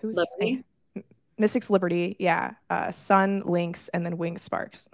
who's 0.00 0.16
Liberty? 0.16 0.64
Mystics 1.38 1.68
Liberty, 1.68 2.16
yeah, 2.18 2.52
uh, 2.70 2.90
Sun 2.90 3.42
Lynx, 3.44 3.88
and 3.88 4.04
then 4.06 4.16
Wing 4.16 4.38
Sparks. 4.38 4.88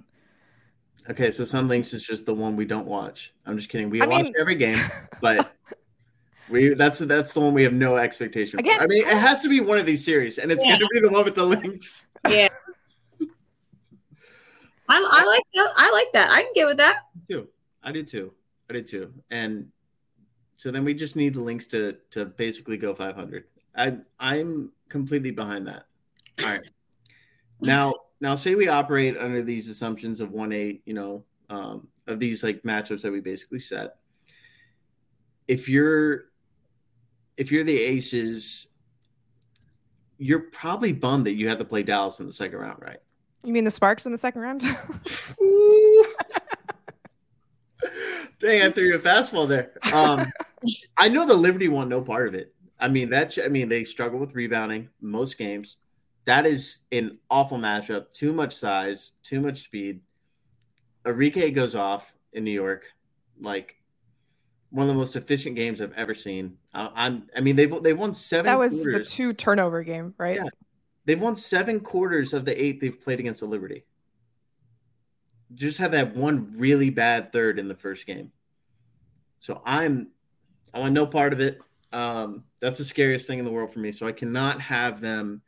okay, 1.08 1.30
so 1.30 1.44
Sun 1.44 1.68
Lynx 1.68 1.92
is 1.92 2.04
just 2.04 2.26
the 2.26 2.34
one 2.34 2.56
we 2.56 2.64
don't 2.64 2.86
watch. 2.86 3.32
I'm 3.46 3.56
just 3.56 3.68
kidding. 3.70 3.90
We 3.90 4.00
I 4.00 4.06
watch 4.06 4.24
mean- 4.24 4.34
every 4.38 4.54
game, 4.56 4.82
but. 5.20 5.52
We 6.50 6.74
that's 6.74 6.98
that's 6.98 7.32
the 7.32 7.40
one 7.40 7.54
we 7.54 7.62
have 7.62 7.72
no 7.72 7.96
expectation. 7.96 8.58
for. 8.58 8.60
Again- 8.60 8.80
I 8.80 8.86
mean, 8.86 9.02
it 9.06 9.16
has 9.16 9.40
to 9.42 9.48
be 9.48 9.60
one 9.60 9.78
of 9.78 9.86
these 9.86 10.04
series, 10.04 10.38
and 10.38 10.50
it's 10.52 10.62
Yeah. 10.64 10.70
going 10.76 10.80
to 10.80 10.88
be 10.92 11.00
the 11.00 11.10
one 11.10 11.24
with 11.24 11.34
the 11.36 11.44
Lynx. 11.44 12.06
Yeah. 12.28 12.48
I, 14.88 15.08
I 15.10 15.24
like 15.24 15.42
that. 15.54 15.72
I 15.76 15.90
like 15.92 16.12
that. 16.12 16.30
I 16.30 16.42
can 16.42 16.52
get 16.54 16.66
with 16.66 16.76
that. 16.78 17.04
too. 17.30 17.48
I 17.82 17.92
did 17.92 18.06
too. 18.06 18.32
I 18.68 18.74
did 18.74 18.86
too. 18.86 19.12
And 19.30 19.68
so 20.58 20.70
then 20.70 20.84
we 20.84 20.94
just 20.94 21.16
need 21.16 21.34
the 21.34 21.40
Lynx 21.40 21.66
to 21.68 21.96
to 22.10 22.26
basically 22.26 22.76
go 22.76 22.94
500. 22.94 23.44
I 23.76 23.96
I'm 24.20 24.72
completely 24.92 25.32
behind 25.32 25.66
that. 25.66 25.86
All 26.42 26.50
right. 26.50 26.60
Now 27.64 27.94
now 28.20 28.34
say 28.34 28.56
we 28.56 28.66
operate 28.66 29.16
under 29.16 29.40
these 29.40 29.68
assumptions 29.68 30.20
of 30.20 30.32
one 30.32 30.52
eight, 30.52 30.82
you 30.84 30.94
know, 30.94 31.24
um, 31.48 31.86
of 32.08 32.18
these 32.18 32.42
like 32.42 32.60
matchups 32.64 33.02
that 33.02 33.12
we 33.12 33.20
basically 33.20 33.60
set. 33.60 33.98
If 35.46 35.68
you're 35.68 36.24
if 37.36 37.52
you're 37.52 37.62
the 37.62 37.80
Aces, 37.80 38.66
you're 40.18 40.50
probably 40.50 40.92
bummed 40.92 41.26
that 41.26 41.34
you 41.34 41.48
had 41.48 41.60
to 41.60 41.64
play 41.64 41.84
Dallas 41.84 42.18
in 42.18 42.26
the 42.26 42.32
second 42.32 42.58
round, 42.58 42.82
right? 42.82 42.98
You 43.44 43.52
mean 43.52 43.62
the 43.62 43.70
Sparks 43.70 44.06
in 44.06 44.12
the 44.12 44.18
second 44.18 44.40
round? 44.40 44.62
Dang, 48.40 48.62
I 48.62 48.70
threw 48.70 48.86
you 48.86 48.96
a 48.96 48.98
fastball 48.98 49.48
there. 49.48 49.72
Um, 49.92 50.32
I 50.96 51.08
know 51.08 51.26
the 51.26 51.34
Liberty 51.34 51.68
want 51.68 51.88
no 51.88 52.02
part 52.02 52.26
of 52.28 52.34
it. 52.34 52.51
I 52.82 52.88
mean 52.88 53.10
that. 53.10 53.38
I 53.42 53.48
mean 53.48 53.68
they 53.68 53.84
struggle 53.84 54.18
with 54.18 54.34
rebounding 54.34 54.88
most 55.00 55.38
games. 55.38 55.78
That 56.24 56.46
is 56.46 56.80
an 56.90 57.18
awful 57.30 57.58
matchup. 57.58 58.12
Too 58.12 58.32
much 58.32 58.54
size, 58.54 59.12
too 59.22 59.40
much 59.40 59.62
speed. 59.62 60.00
Enrique 61.06 61.50
goes 61.50 61.74
off 61.74 62.14
in 62.32 62.44
New 62.44 62.50
York, 62.50 62.84
like 63.40 63.76
one 64.70 64.82
of 64.82 64.88
the 64.88 64.98
most 64.98 65.14
efficient 65.14 65.54
games 65.54 65.80
I've 65.80 65.92
ever 65.92 66.14
seen. 66.14 66.56
Uh, 66.74 66.88
I'm. 66.94 67.28
I 67.36 67.40
mean 67.40 67.54
they've 67.54 67.82
they've 67.82 67.98
won 67.98 68.12
seven. 68.12 68.46
that 68.46 68.58
was 68.58 68.74
quarters. 68.74 69.08
the 69.08 69.16
two 69.16 69.32
turnover 69.32 69.84
game, 69.84 70.14
right? 70.18 70.36
Yeah. 70.36 70.48
They've 71.04 71.20
won 71.20 71.36
seven 71.36 71.80
quarters 71.80 72.32
of 72.32 72.44
the 72.44 72.62
eight 72.62 72.80
they've 72.80 73.00
played 73.00 73.20
against 73.20 73.40
the 73.40 73.46
Liberty. 73.46 73.84
Just 75.54 75.78
had 75.78 75.92
that 75.92 76.16
one 76.16 76.52
really 76.56 76.90
bad 76.90 77.30
third 77.32 77.58
in 77.60 77.68
the 77.68 77.74
first 77.76 78.06
game. 78.06 78.32
So 79.38 79.62
I'm 79.64 80.08
I 80.74 80.80
want 80.80 80.94
no 80.94 81.06
part 81.06 81.32
of 81.32 81.40
it. 81.40 81.58
Um, 81.92 82.44
that's 82.62 82.78
the 82.78 82.84
scariest 82.84 83.26
thing 83.26 83.40
in 83.40 83.44
the 83.44 83.50
world 83.50 83.72
for 83.72 83.80
me. 83.80 83.90
So 83.90 84.06
I 84.06 84.12
cannot 84.12 84.60
have 84.60 85.00
them 85.00 85.42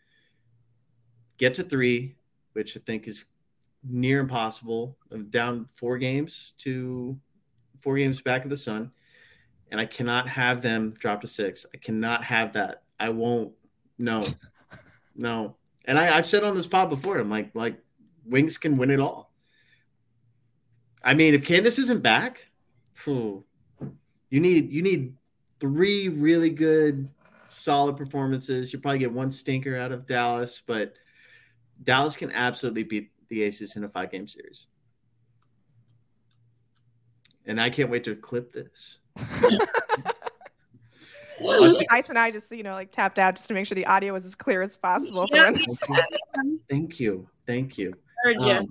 get 1.38 1.54
to 1.54 1.62
three, 1.62 2.16
which 2.54 2.76
I 2.76 2.80
think 2.84 3.06
is 3.06 3.26
near 3.88 4.18
impossible. 4.18 4.98
I'm 5.12 5.30
down 5.30 5.68
four 5.76 5.96
games 5.96 6.54
to 6.58 7.16
four 7.80 7.96
games 7.96 8.20
back 8.20 8.42
of 8.42 8.50
the 8.50 8.56
sun. 8.56 8.90
And 9.70 9.80
I 9.80 9.86
cannot 9.86 10.28
have 10.28 10.60
them 10.60 10.90
drop 10.90 11.20
to 11.20 11.28
six. 11.28 11.64
I 11.72 11.78
cannot 11.78 12.24
have 12.24 12.52
that. 12.54 12.82
I 12.98 13.08
won't. 13.08 13.52
No. 13.98 14.26
No. 15.16 15.54
And 15.84 15.96
I, 15.96 16.16
I've 16.16 16.26
said 16.26 16.42
on 16.42 16.56
this 16.56 16.66
pod 16.66 16.90
before, 16.90 17.18
I'm 17.18 17.30
like, 17.30 17.54
like 17.54 17.78
Wings 18.26 18.58
can 18.58 18.76
win 18.76 18.90
it 18.90 18.98
all. 18.98 19.32
I 21.04 21.14
mean, 21.14 21.34
if 21.34 21.44
Candace 21.44 21.78
isn't 21.78 22.02
back, 22.02 22.48
phew, 22.94 23.44
you 24.28 24.40
need 24.40 24.72
you 24.72 24.82
need 24.82 25.14
three 25.64 26.10
really 26.10 26.50
good, 26.50 27.08
solid 27.48 27.96
performances. 27.96 28.70
You'll 28.70 28.82
probably 28.82 28.98
get 28.98 29.10
one 29.12 29.30
stinker 29.30 29.78
out 29.78 29.92
of 29.92 30.06
Dallas, 30.06 30.62
but 30.66 30.92
Dallas 31.82 32.18
can 32.18 32.30
absolutely 32.32 32.82
beat 32.82 33.12
the 33.28 33.42
Aces 33.44 33.74
in 33.74 33.84
a 33.84 33.88
five 33.88 34.10
game 34.10 34.28
series. 34.28 34.66
And 37.46 37.58
I 37.58 37.70
can't 37.70 37.88
wait 37.88 38.04
to 38.04 38.14
clip 38.14 38.52
this. 38.52 38.98
Ice 41.90 42.10
and 42.10 42.18
I 42.18 42.30
just, 42.30 42.52
you 42.52 42.62
know, 42.62 42.74
like 42.74 42.92
tapped 42.92 43.18
out 43.18 43.36
just 43.36 43.48
to 43.48 43.54
make 43.54 43.66
sure 43.66 43.74
the 43.74 43.86
audio 43.86 44.12
was 44.12 44.26
as 44.26 44.34
clear 44.34 44.60
as 44.60 44.76
possible. 44.76 45.26
For 45.26 45.36
Yeah, 45.36 45.44
when- 45.44 45.54
we 45.54 45.64
said 45.64 46.04
it. 46.10 46.60
Thank 46.68 47.00
you. 47.00 47.26
Thank 47.46 47.78
you. 47.78 47.94
You. 48.26 48.38
Um, 48.50 48.66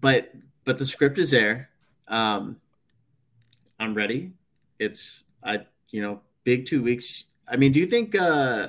but 0.00 0.32
but 0.64 0.78
the 0.78 0.86
script 0.86 1.18
is 1.18 1.30
there. 1.30 1.68
Um, 2.08 2.56
I'm 3.78 3.92
ready. 3.94 4.32
It's 4.78 5.24
I 5.44 5.66
you 5.90 6.00
know 6.02 6.20
big 6.50 6.66
two 6.66 6.82
weeks. 6.82 7.26
I 7.48 7.56
mean, 7.56 7.72
do 7.72 7.80
you 7.80 7.86
think 7.86 8.14
uh, 8.14 8.68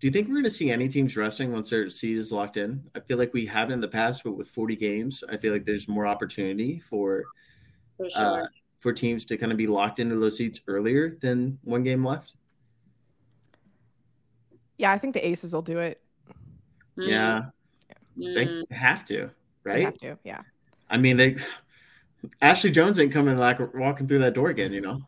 do 0.00 0.06
you 0.06 0.12
think 0.12 0.28
we're 0.28 0.34
going 0.34 0.44
to 0.44 0.50
see 0.50 0.70
any 0.70 0.88
teams 0.88 1.16
resting 1.16 1.52
once 1.52 1.70
their 1.70 1.90
seed 1.90 2.18
is 2.18 2.32
locked 2.32 2.56
in? 2.56 2.84
I 2.94 3.00
feel 3.00 3.18
like 3.18 3.32
we 3.34 3.46
haven't 3.46 3.74
in 3.74 3.80
the 3.80 3.88
past, 3.88 4.24
but 4.24 4.32
with 4.32 4.48
40 4.48 4.76
games, 4.76 5.24
I 5.30 5.36
feel 5.38 5.52
like 5.52 5.66
there's 5.66 5.88
more 5.88 6.06
opportunity 6.06 6.78
for 6.80 7.24
For 7.96 8.10
sure. 8.10 8.42
uh, 8.42 8.46
for 8.80 8.92
teams 8.92 9.24
to 9.26 9.36
kind 9.38 9.52
of 9.52 9.58
be 9.58 9.66
locked 9.68 10.00
into 10.00 10.16
those 10.16 10.36
seats 10.38 10.62
earlier 10.68 11.18
than 11.22 11.58
one 11.64 11.84
game 11.84 12.04
left. 12.04 12.34
yeah, 14.78 14.92
I 14.92 14.98
think 14.98 15.14
the 15.14 15.26
Aces 15.26 15.52
will 15.52 15.62
do 15.62 15.78
it. 15.78 16.00
Mm, 16.98 17.08
Yeah, 17.08 17.42
mm. 18.18 18.64
they 18.68 18.74
have 18.74 19.04
to, 19.06 19.30
They 19.70 19.70
right? 19.70 19.82
have 19.82 19.98
to. 19.98 20.18
Yeah. 20.24 20.42
I 20.90 20.96
mean, 20.98 21.16
they 21.16 21.36
Ashley 22.42 22.70
Jones 22.70 22.98
ain't 22.98 23.12
coming 23.12 23.36
like 23.38 23.58
walking 23.74 24.08
through 24.08 24.20
that 24.20 24.34
door 24.34 24.50
again, 24.50 24.72
you 24.72 24.80
know. 24.80 25.02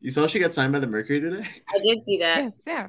You 0.00 0.10
saw 0.10 0.26
she 0.26 0.38
got 0.38 0.54
signed 0.54 0.72
by 0.72 0.78
the 0.78 0.86
Mercury 0.86 1.20
today. 1.20 1.46
I 1.74 1.78
did 1.78 2.04
see 2.04 2.18
that. 2.18 2.44
Yes. 2.44 2.54
Yeah. 2.66 2.88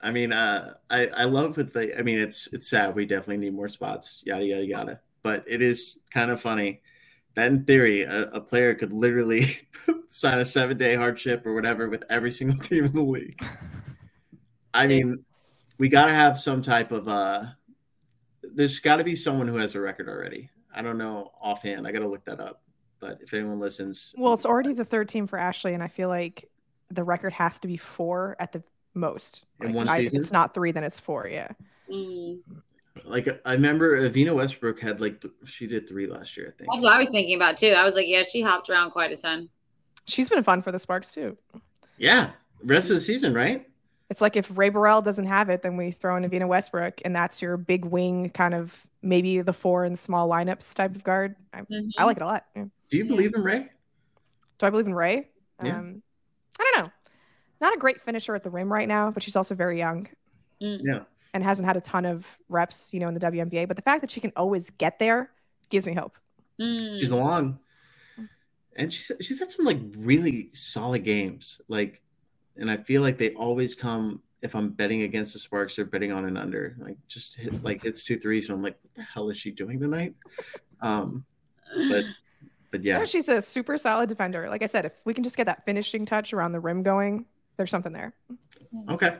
I 0.00 0.10
mean, 0.10 0.32
uh, 0.32 0.74
I 0.90 1.08
I 1.08 1.24
love 1.24 1.56
with 1.56 1.72
the. 1.72 1.98
I 1.98 2.02
mean, 2.02 2.18
it's 2.18 2.48
it's 2.52 2.68
sad. 2.68 2.94
We 2.94 3.06
definitely 3.06 3.38
need 3.38 3.54
more 3.54 3.68
spots. 3.68 4.22
Yada 4.24 4.44
yada 4.44 4.64
yada. 4.64 5.00
But 5.22 5.44
it 5.46 5.60
is 5.60 5.98
kind 6.12 6.30
of 6.30 6.40
funny 6.40 6.82
that 7.34 7.52
in 7.52 7.64
theory, 7.64 8.02
a, 8.02 8.30
a 8.30 8.40
player 8.40 8.74
could 8.74 8.92
literally 8.92 9.46
sign 10.08 10.38
a 10.38 10.44
seven 10.44 10.76
day 10.76 10.94
hardship 10.94 11.46
or 11.46 11.54
whatever 11.54 11.88
with 11.88 12.04
every 12.10 12.30
single 12.30 12.58
team 12.60 12.84
in 12.84 12.92
the 12.92 13.02
league. 13.02 13.42
I 14.74 14.86
mean, 14.86 15.24
we 15.78 15.88
got 15.88 16.06
to 16.06 16.12
have 16.12 16.38
some 16.38 16.62
type 16.62 16.92
of 16.92 17.08
uh, 17.08 17.44
there's 18.42 18.80
got 18.80 18.96
to 18.96 19.04
be 19.04 19.16
someone 19.16 19.48
who 19.48 19.56
has 19.56 19.74
a 19.74 19.80
record 19.80 20.08
already. 20.08 20.50
I 20.74 20.82
don't 20.82 20.98
know 20.98 21.32
offhand. 21.40 21.86
I 21.86 21.92
got 21.92 22.00
to 22.00 22.08
look 22.08 22.24
that 22.26 22.40
up. 22.40 22.62
But 23.00 23.20
if 23.22 23.32
anyone 23.34 23.60
listens, 23.60 24.14
Well, 24.18 24.32
it's 24.32 24.44
already 24.46 24.72
the 24.72 24.84
third 24.84 25.08
team 25.08 25.26
for 25.26 25.38
Ashley, 25.38 25.74
and 25.74 25.82
I 25.82 25.88
feel 25.88 26.08
like 26.08 26.50
the 26.90 27.04
record 27.04 27.32
has 27.34 27.58
to 27.60 27.68
be 27.68 27.76
four 27.76 28.36
at 28.40 28.52
the 28.52 28.62
most. 28.94 29.44
In 29.60 29.68
Like, 29.68 29.76
one 29.76 29.88
I- 29.88 29.98
season? 29.98 30.16
If 30.18 30.22
it's 30.24 30.32
not 30.32 30.54
three, 30.54 30.72
then 30.72 30.84
it's 30.84 30.98
four. 31.00 31.28
Yeah. 31.28 31.48
Mm. 31.90 32.40
like 33.04 33.28
I 33.46 33.52
remember 33.52 33.96
Evina 33.98 34.34
Westbrook 34.34 34.80
had 34.80 35.00
like 35.00 35.20
th- 35.20 35.32
she 35.44 35.66
did 35.68 35.88
three 35.88 36.06
last 36.08 36.36
year, 36.36 36.48
I 36.48 36.58
think. 36.58 36.70
That's 36.72 36.84
what 36.84 36.92
I 36.94 36.98
was 36.98 37.08
thinking 37.08 37.36
about 37.36 37.56
too. 37.56 37.68
I 37.68 37.84
was 37.84 37.94
like, 37.94 38.08
yeah, 38.08 38.24
she 38.24 38.42
hopped 38.42 38.68
around 38.68 38.90
quite 38.90 39.12
a 39.12 39.16
ton. 39.16 39.48
She's 40.04 40.28
been 40.28 40.42
fun 40.42 40.62
for 40.62 40.72
the 40.72 40.78
Sparks 40.80 41.14
too. 41.14 41.38
Yeah, 41.96 42.30
rest 42.62 42.90
of 42.90 42.96
the 42.96 43.00
season, 43.00 43.32
right? 43.34 43.66
It's 44.10 44.20
like 44.20 44.36
if 44.36 44.50
Rae 44.56 44.68
Burrell 44.70 45.00
doesn't 45.00 45.26
have 45.26 45.48
it, 45.48 45.62
then 45.62 45.76
we 45.76 45.92
throw 45.92 46.16
in 46.16 46.24
Evina 46.28 46.48
Westbrook, 46.48 47.00
and 47.04 47.14
that's 47.14 47.40
your 47.40 47.56
big 47.56 47.84
wing, 47.84 48.30
kind 48.30 48.52
of 48.54 48.74
maybe 49.02 49.40
the 49.42 49.52
four 49.52 49.84
and 49.84 49.98
small 49.98 50.28
lineups 50.28 50.74
type 50.74 50.94
of 50.96 51.04
guard. 51.04 51.36
I, 51.52 51.60
Mhm. 51.62 51.90
I 51.98 52.04
like 52.04 52.16
it 52.16 52.22
a 52.22 52.26
lot. 52.26 52.46
Yeah. 52.56 52.64
Do 52.90 52.96
you 52.98 53.04
believe 53.04 53.34
in 53.34 53.42
Rae? 53.42 53.68
Do 54.58 54.66
I 54.66 54.70
believe 54.70 54.86
in 54.86 54.94
Rae? 54.94 55.28
Yeah. 55.62 55.78
Um, 55.78 56.02
I 56.58 56.64
don't 56.74 56.84
know. 56.84 56.92
Not 57.60 57.74
a 57.74 57.78
great 57.78 58.00
finisher 58.00 58.34
at 58.34 58.42
the 58.42 58.50
rim 58.50 58.72
right 58.72 58.88
now, 58.88 59.10
but 59.10 59.22
she's 59.22 59.36
also 59.36 59.54
very 59.54 59.78
young 59.78 60.08
Mm. 60.60 60.80
Yeah. 60.82 61.04
and 61.34 61.44
hasn't 61.44 61.66
had 61.66 61.76
a 61.76 61.80
ton 61.80 62.04
of 62.06 62.26
reps, 62.48 62.92
you 62.92 62.98
know, 63.00 63.08
in 63.08 63.14
the 63.14 63.20
WNBA. 63.20 63.66
But 63.66 63.76
the 63.76 63.82
fact 63.82 64.00
that 64.00 64.10
she 64.10 64.20
can 64.20 64.32
always 64.36 64.70
get 64.70 64.98
there 64.98 65.30
gives 65.68 65.86
me 65.86 65.94
hope. 65.94 66.16
Mm. 66.60 66.98
She's 66.98 67.12
long, 67.12 67.60
and 68.76 68.92
she's 68.92 69.12
she's 69.20 69.38
had 69.38 69.50
some 69.52 69.64
like 69.64 69.78
really 69.96 70.50
solid 70.54 71.04
games. 71.04 71.60
Like, 71.68 72.02
and 72.56 72.68
I 72.70 72.76
feel 72.78 73.02
like 73.02 73.18
they 73.18 73.32
always 73.34 73.74
come. 73.76 74.22
If 74.40 74.54
I'm 74.54 74.70
betting 74.70 75.02
against 75.02 75.32
the 75.32 75.38
Sparks, 75.40 75.76
they're 75.76 75.84
betting 75.84 76.12
on 76.12 76.24
an 76.24 76.36
under. 76.36 76.76
Like, 76.78 76.96
just 77.08 77.34
hit 77.36 77.62
like 77.64 77.82
hits 77.82 78.02
two 78.04 78.18
threes, 78.18 78.48
and 78.48 78.56
I'm 78.56 78.62
like, 78.62 78.76
what 78.82 78.94
the 78.94 79.02
hell 79.02 79.30
is 79.30 79.38
she 79.38 79.50
doing 79.50 79.80
tonight? 79.80 80.14
Um, 80.80 81.24
but 81.88 82.04
but 82.70 82.84
Yeah. 82.84 82.98
yeah, 83.00 83.04
she's 83.04 83.28
a 83.28 83.42
super 83.42 83.76
solid 83.78 84.08
defender. 84.08 84.48
Like 84.48 84.62
I 84.62 84.66
said, 84.66 84.84
if 84.84 84.92
we 85.04 85.14
can 85.14 85.24
just 85.24 85.36
get 85.36 85.46
that 85.46 85.64
finishing 85.64 86.06
touch 86.06 86.32
around 86.32 86.52
the 86.52 86.60
rim 86.60 86.82
going, 86.82 87.24
there's 87.56 87.70
something 87.70 87.92
there. 87.92 88.14
Okay. 88.90 89.16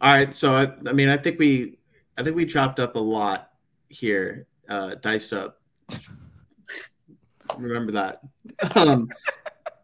All 0.00 0.12
right. 0.12 0.34
So 0.34 0.52
I, 0.52 0.72
I 0.88 0.92
mean, 0.92 1.08
I 1.08 1.16
think 1.16 1.38
we, 1.38 1.78
I 2.18 2.22
think 2.22 2.36
we 2.36 2.46
chopped 2.46 2.80
up 2.80 2.96
a 2.96 3.00
lot 3.00 3.50
here, 3.88 4.46
uh, 4.68 4.96
diced 4.96 5.32
up. 5.32 5.60
Remember 7.56 7.92
that. 7.92 8.20
Um, 8.74 9.08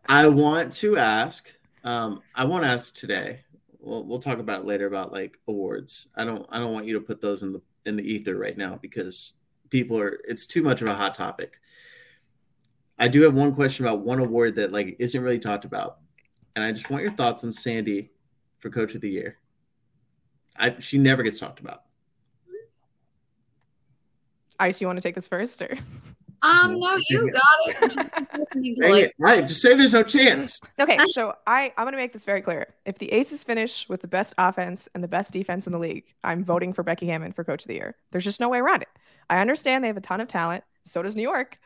I 0.08 0.26
want 0.28 0.72
to 0.74 0.96
ask. 0.96 1.48
Um, 1.84 2.22
I 2.34 2.44
want 2.44 2.64
to 2.64 2.68
ask 2.68 2.92
today. 2.92 3.44
We'll 3.80 4.04
we'll 4.04 4.18
talk 4.18 4.38
about 4.38 4.60
it 4.60 4.66
later 4.66 4.86
about 4.86 5.12
like 5.12 5.38
awards. 5.48 6.06
I 6.14 6.24
don't 6.24 6.46
I 6.50 6.58
don't 6.58 6.72
want 6.72 6.86
you 6.86 6.94
to 6.94 7.00
put 7.00 7.20
those 7.20 7.42
in 7.42 7.52
the 7.52 7.62
in 7.86 7.96
the 7.96 8.02
ether 8.02 8.36
right 8.36 8.56
now 8.56 8.78
because 8.80 9.34
people 9.70 9.98
are. 9.98 10.20
It's 10.28 10.46
too 10.46 10.62
much 10.62 10.82
of 10.82 10.88
a 10.88 10.94
hot 10.94 11.14
topic. 11.14 11.60
I 12.98 13.08
do 13.08 13.22
have 13.22 13.34
one 13.34 13.54
question 13.54 13.86
about 13.86 14.00
one 14.00 14.18
award 14.18 14.56
that 14.56 14.72
like 14.72 14.96
isn't 14.98 15.22
really 15.22 15.38
talked 15.38 15.64
about, 15.64 15.98
and 16.54 16.64
I 16.64 16.72
just 16.72 16.90
want 16.90 17.02
your 17.02 17.12
thoughts 17.12 17.42
on 17.44 17.52
Sandy 17.52 18.10
for 18.58 18.68
Coach 18.68 18.94
of 18.94 19.00
the 19.00 19.10
Year. 19.10 19.38
I 20.56 20.78
she 20.78 20.98
never 20.98 21.22
gets 21.22 21.38
talked 21.38 21.60
about. 21.60 21.84
Ice, 24.58 24.78
you 24.78 24.86
want 24.86 24.98
to 24.98 25.02
take 25.02 25.14
this 25.14 25.26
first, 25.26 25.62
or 25.62 25.78
Um, 26.42 26.78
no, 26.80 26.98
you 27.08 27.30
got 27.82 27.82
it. 27.82 27.96
It. 28.54 29.14
Right, 29.18 29.46
just 29.46 29.62
say 29.62 29.74
there's 29.74 29.92
no 29.92 30.02
chance. 30.02 30.58
okay? 30.78 30.98
So 31.12 31.34
I 31.46 31.72
I'm 31.76 31.86
gonna 31.86 31.96
make 31.96 32.12
this 32.12 32.24
very 32.24 32.40
clear. 32.42 32.68
If 32.84 32.98
the 32.98 33.12
Aces 33.12 33.44
finish 33.44 33.88
with 33.88 34.00
the 34.00 34.08
best 34.08 34.34
offense 34.38 34.88
and 34.94 35.02
the 35.04 35.08
best 35.08 35.32
defense 35.32 35.66
in 35.66 35.72
the 35.72 35.78
league, 35.78 36.04
I'm 36.24 36.42
voting 36.44 36.72
for 36.72 36.82
Becky 36.82 37.06
Hammon 37.06 37.32
for 37.32 37.44
Coach 37.44 37.62
of 37.64 37.68
the 37.68 37.74
Year. 37.74 37.96
There's 38.10 38.24
just 38.24 38.40
no 38.40 38.48
way 38.48 38.58
around 38.58 38.82
it. 38.82 38.88
I 39.28 39.38
understand 39.40 39.82
they 39.84 39.88
have 39.88 39.96
a 39.96 40.00
ton 40.02 40.20
of 40.20 40.28
talent. 40.28 40.64
So 40.82 41.02
does 41.02 41.14
New 41.16 41.22
York. 41.22 41.58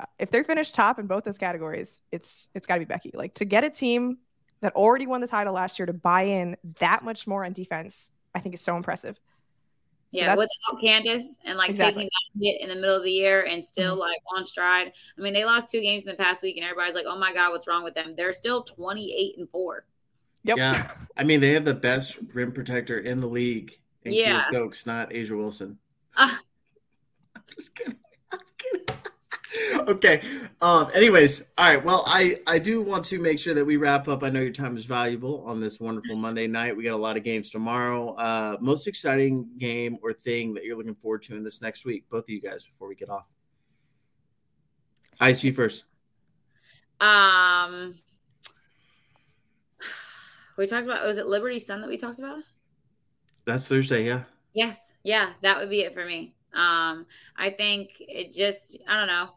Uh, 0.00 0.04
If 0.18 0.30
they're 0.30 0.44
finished 0.44 0.74
top 0.74 0.98
in 0.98 1.06
both 1.06 1.24
those 1.24 1.38
categories, 1.38 2.00
it's 2.12 2.48
it's 2.54 2.66
got 2.66 2.74
to 2.74 2.80
be 2.80 2.84
Becky. 2.86 3.10
Like 3.14 3.34
to 3.34 3.44
get 3.44 3.64
a 3.64 3.70
team 3.70 4.18
that 4.60 4.74
already 4.74 5.06
won 5.06 5.20
the 5.20 5.26
title 5.28 5.52
last 5.54 5.78
year 5.78 5.86
to 5.86 5.92
buy 5.92 6.22
in 6.22 6.56
that 6.80 7.04
much 7.04 7.26
more 7.26 7.44
on 7.44 7.52
defense, 7.52 8.10
I 8.34 8.40
think 8.40 8.54
is 8.54 8.60
so 8.62 8.76
impressive. 8.76 9.18
So 10.12 10.18
yeah, 10.20 10.26
that's- 10.36 10.48
without 10.70 10.80
Candace 10.82 11.36
and 11.44 11.58
like 11.58 11.70
Exactly. 11.70 12.04
taking 12.04 12.10
that 12.40 12.44
hit 12.46 12.60
in 12.62 12.68
the 12.68 12.76
middle 12.76 12.96
of 12.96 13.02
the 13.02 13.10
year 13.10 13.42
and 13.44 13.62
still 13.62 13.92
Mm-hmm. 13.94 14.00
like 14.00 14.18
on 14.36 14.44
stride. 14.44 14.92
I 15.18 15.20
mean, 15.20 15.32
they 15.34 15.44
lost 15.44 15.68
two 15.68 15.80
games 15.80 16.02
in 16.04 16.08
the 16.08 16.14
past 16.14 16.42
week, 16.42 16.56
and 16.56 16.64
everybody's 16.64 16.94
like, 16.94 17.06
"Oh 17.08 17.18
my 17.18 17.32
god, 17.34 17.50
what's 17.50 17.66
wrong 17.66 17.82
with 17.84 17.94
them?" 17.94 18.14
They're 18.16 18.32
still 18.32 18.62
twenty 18.62 19.12
eight 19.16 19.36
and 19.38 19.48
four. 19.50 19.84
Yep. 20.44 20.58
Yeah. 20.58 20.90
I 21.16 21.24
mean, 21.24 21.40
they 21.40 21.50
have 21.54 21.64
the 21.64 21.74
best 21.74 22.18
rim 22.32 22.52
protector 22.52 22.98
in 23.00 23.20
the 23.20 23.26
league 23.26 23.78
in 24.04 24.12
Yeah. 24.12 24.42
Keely 24.42 24.42
Stokes, 24.44 24.86
not 24.86 25.10
A'ja 25.10 25.36
Wilson. 25.36 25.78
Ah. 26.16 26.40
I'm 27.34 27.42
just 27.54 27.74
kidding. 27.74 27.96
I'm 28.30 28.38
just 28.38 28.56
kidding. 28.58 28.86
okay. 29.88 30.22
Um, 30.60 30.90
anyways, 30.94 31.42
all 31.56 31.74
right. 31.74 31.84
Well, 31.84 32.04
I 32.06 32.40
I 32.46 32.58
do 32.58 32.82
want 32.82 33.04
to 33.06 33.18
make 33.18 33.38
sure 33.38 33.54
that 33.54 33.64
we 33.64 33.76
wrap 33.76 34.08
up. 34.08 34.22
I 34.22 34.30
know 34.30 34.40
your 34.40 34.52
time 34.52 34.76
is 34.76 34.84
valuable 34.84 35.44
on 35.46 35.60
this 35.60 35.78
wonderful 35.78 36.16
Monday 36.16 36.46
night. 36.46 36.76
We 36.76 36.82
got 36.82 36.94
a 36.94 36.96
lot 36.96 37.16
of 37.16 37.24
games 37.24 37.50
tomorrow. 37.50 38.14
Uh, 38.14 38.56
most 38.60 38.86
exciting 38.86 39.48
game 39.58 39.98
or 40.02 40.12
thing 40.12 40.54
that 40.54 40.64
you're 40.64 40.76
looking 40.76 40.94
forward 40.94 41.22
to 41.22 41.36
in 41.36 41.42
this 41.42 41.62
next 41.62 41.84
week, 41.84 42.04
both 42.10 42.24
of 42.24 42.30
you 42.30 42.40
guys, 42.40 42.64
before 42.64 42.88
we 42.88 42.94
get 42.94 43.08
off. 43.08 43.28
Ice 45.20 45.46
first. 45.54 45.84
Um, 47.00 47.94
we 50.56 50.66
talked 50.66 50.84
about 50.84 51.06
was 51.06 51.18
it 51.18 51.26
Liberty 51.26 51.58
Sun 51.58 51.80
that 51.80 51.88
we 51.88 51.96
talked 51.96 52.18
about? 52.18 52.38
That's 53.44 53.68
Thursday. 53.68 54.04
Yeah. 54.04 54.22
Yes, 54.54 54.94
yeah, 55.04 55.30
that 55.42 55.58
would 55.58 55.68
be 55.68 55.82
it 55.82 55.94
for 55.94 56.04
me. 56.04 56.35
Um, 56.56 57.06
I 57.36 57.50
think 57.50 57.90
it 58.00 58.32
just 58.32 58.76
I 58.88 58.98
don't 58.98 59.06
know. 59.06 59.28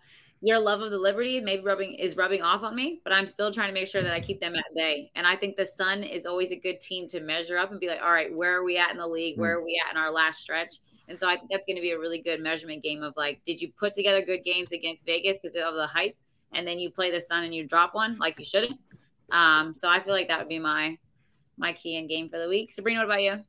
Your 0.41 0.57
love 0.57 0.79
of 0.79 0.89
the 0.89 0.97
Liberty 0.97 1.41
maybe 1.41 1.63
rubbing 1.63 1.95
is 1.95 2.15
rubbing 2.15 2.41
off 2.41 2.63
on 2.63 2.73
me, 2.73 3.01
but 3.03 3.11
I'm 3.11 3.27
still 3.27 3.51
trying 3.51 3.67
to 3.67 3.73
make 3.73 3.87
sure 3.89 4.01
that 4.01 4.13
I 4.13 4.21
keep 4.21 4.39
them 4.39 4.55
at 4.55 4.63
bay. 4.73 5.11
And 5.15 5.27
I 5.27 5.35
think 5.35 5.57
the 5.57 5.65
Sun 5.65 6.03
is 6.03 6.25
always 6.25 6.51
a 6.51 6.55
good 6.55 6.79
team 6.79 7.09
to 7.09 7.19
measure 7.19 7.57
up 7.57 7.71
and 7.71 7.79
be 7.79 7.87
like, 7.87 8.01
all 8.01 8.13
right, 8.13 8.33
where 8.33 8.55
are 8.55 8.63
we 8.63 8.77
at 8.77 8.91
in 8.91 8.97
the 8.97 9.07
league? 9.07 9.37
Where 9.37 9.57
are 9.57 9.63
we 9.63 9.81
at 9.85 9.93
in 9.93 10.01
our 10.01 10.09
last 10.09 10.39
stretch? 10.39 10.75
And 11.09 11.19
so 11.19 11.27
I 11.27 11.35
think 11.35 11.49
that's 11.51 11.65
going 11.65 11.75
to 11.75 11.81
be 11.81 11.91
a 11.91 11.99
really 11.99 12.21
good 12.21 12.39
measurement 12.39 12.83
game 12.83 13.03
of 13.03 13.13
like, 13.17 13.41
did 13.43 13.59
you 13.59 13.69
put 13.77 13.93
together 13.93 14.21
good 14.21 14.45
games 14.45 14.71
against 14.71 15.05
Vegas 15.05 15.39
because 15.39 15.57
of 15.57 15.73
the 15.73 15.87
hype, 15.87 16.15
and 16.53 16.65
then 16.65 16.79
you 16.79 16.89
play 16.89 17.11
the 17.11 17.19
Sun 17.19 17.43
and 17.43 17.53
you 17.53 17.67
drop 17.67 17.93
one 17.93 18.17
like 18.17 18.39
you 18.39 18.45
shouldn't? 18.45 18.79
Um, 19.31 19.73
so 19.73 19.89
I 19.89 19.99
feel 19.99 20.13
like 20.13 20.29
that 20.29 20.39
would 20.39 20.47
be 20.47 20.59
my 20.59 20.97
my 21.57 21.73
key 21.73 21.97
in 21.97 22.07
game 22.07 22.29
for 22.29 22.39
the 22.39 22.47
week. 22.47 22.71
Sabreena, 22.71 22.97
what 22.97 23.05
about 23.05 23.23
you? 23.23 23.43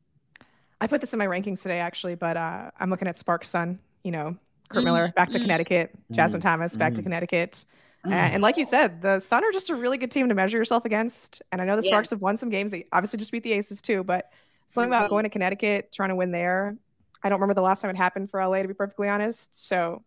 I 0.81 0.87
put 0.87 1.01
this 1.01 1.13
in 1.13 1.19
my 1.19 1.27
rankings 1.27 1.63
today 1.63 1.79
actually, 1.81 2.15
but 2.15 2.37
uh, 2.37 2.71
I'm 2.79 2.91
looking 2.91 3.09
at 3.09 3.19
Sparks 3.19 3.49
Sun. 3.49 3.79
You 4.03 4.13
know, 4.13 4.37
Curt 4.71 4.83
Mm, 4.83 4.85
Miller 4.85 5.13
back 5.15 5.31
to 5.31 5.39
mm. 5.39 5.43
Connecticut, 5.43 5.91
Jasmine 6.13 6.41
Mm, 6.41 6.45
Thomas 6.45 6.77
back 6.77 6.95
to 6.95 7.03
mm. 7.03 7.05
Connecticut, 7.05 7.65
Uh, 8.07 8.09
and 8.15 8.43
like 8.43 8.57
you 8.57 8.65
said, 8.65 9.03
the 9.03 9.21
Sun 9.21 9.45
are 9.45 9.53
just 9.53 9.69
a 9.69 9.75
really 9.75 9.99
good 9.99 10.11
team 10.11 10.29
to 10.31 10.35
measure 10.35 10.57
yourself 10.57 10.87
against. 10.87 11.43
And 11.53 11.61
I 11.61 11.67
know 11.67 11.77
the 11.77 11.83
Yeah. 11.83 11.89
Sparks 11.89 12.11
have 12.11 12.23
won 12.23 12.37
some 12.39 12.49
games. 12.49 12.71
They 12.71 12.87
obviously 12.93 13.19
just 13.19 13.31
beat 13.31 13.43
the 13.43 13.53
Aces 13.53 13.83
too, 13.83 14.03
but 14.05 14.33
something 14.69 14.89
about 14.89 15.07
Mhm. 15.07 15.11
going 15.11 15.25
to 15.25 15.29
Connecticut, 15.31 15.93
trying 15.93 16.09
to 16.09 16.15
win 16.15 16.31
there. 16.31 16.77
I 17.23 17.29
don't 17.29 17.39
remember 17.39 17.55
the 17.55 17.63
last 17.63 17.83
time 17.83 17.91
it 17.91 17.97
happened 17.99 18.31
for 18.31 18.41
LA, 18.41 18.63
to 18.63 18.69
be 18.69 18.73
perfectly 18.73 19.09
honest. 19.09 19.67
So, 19.67 20.03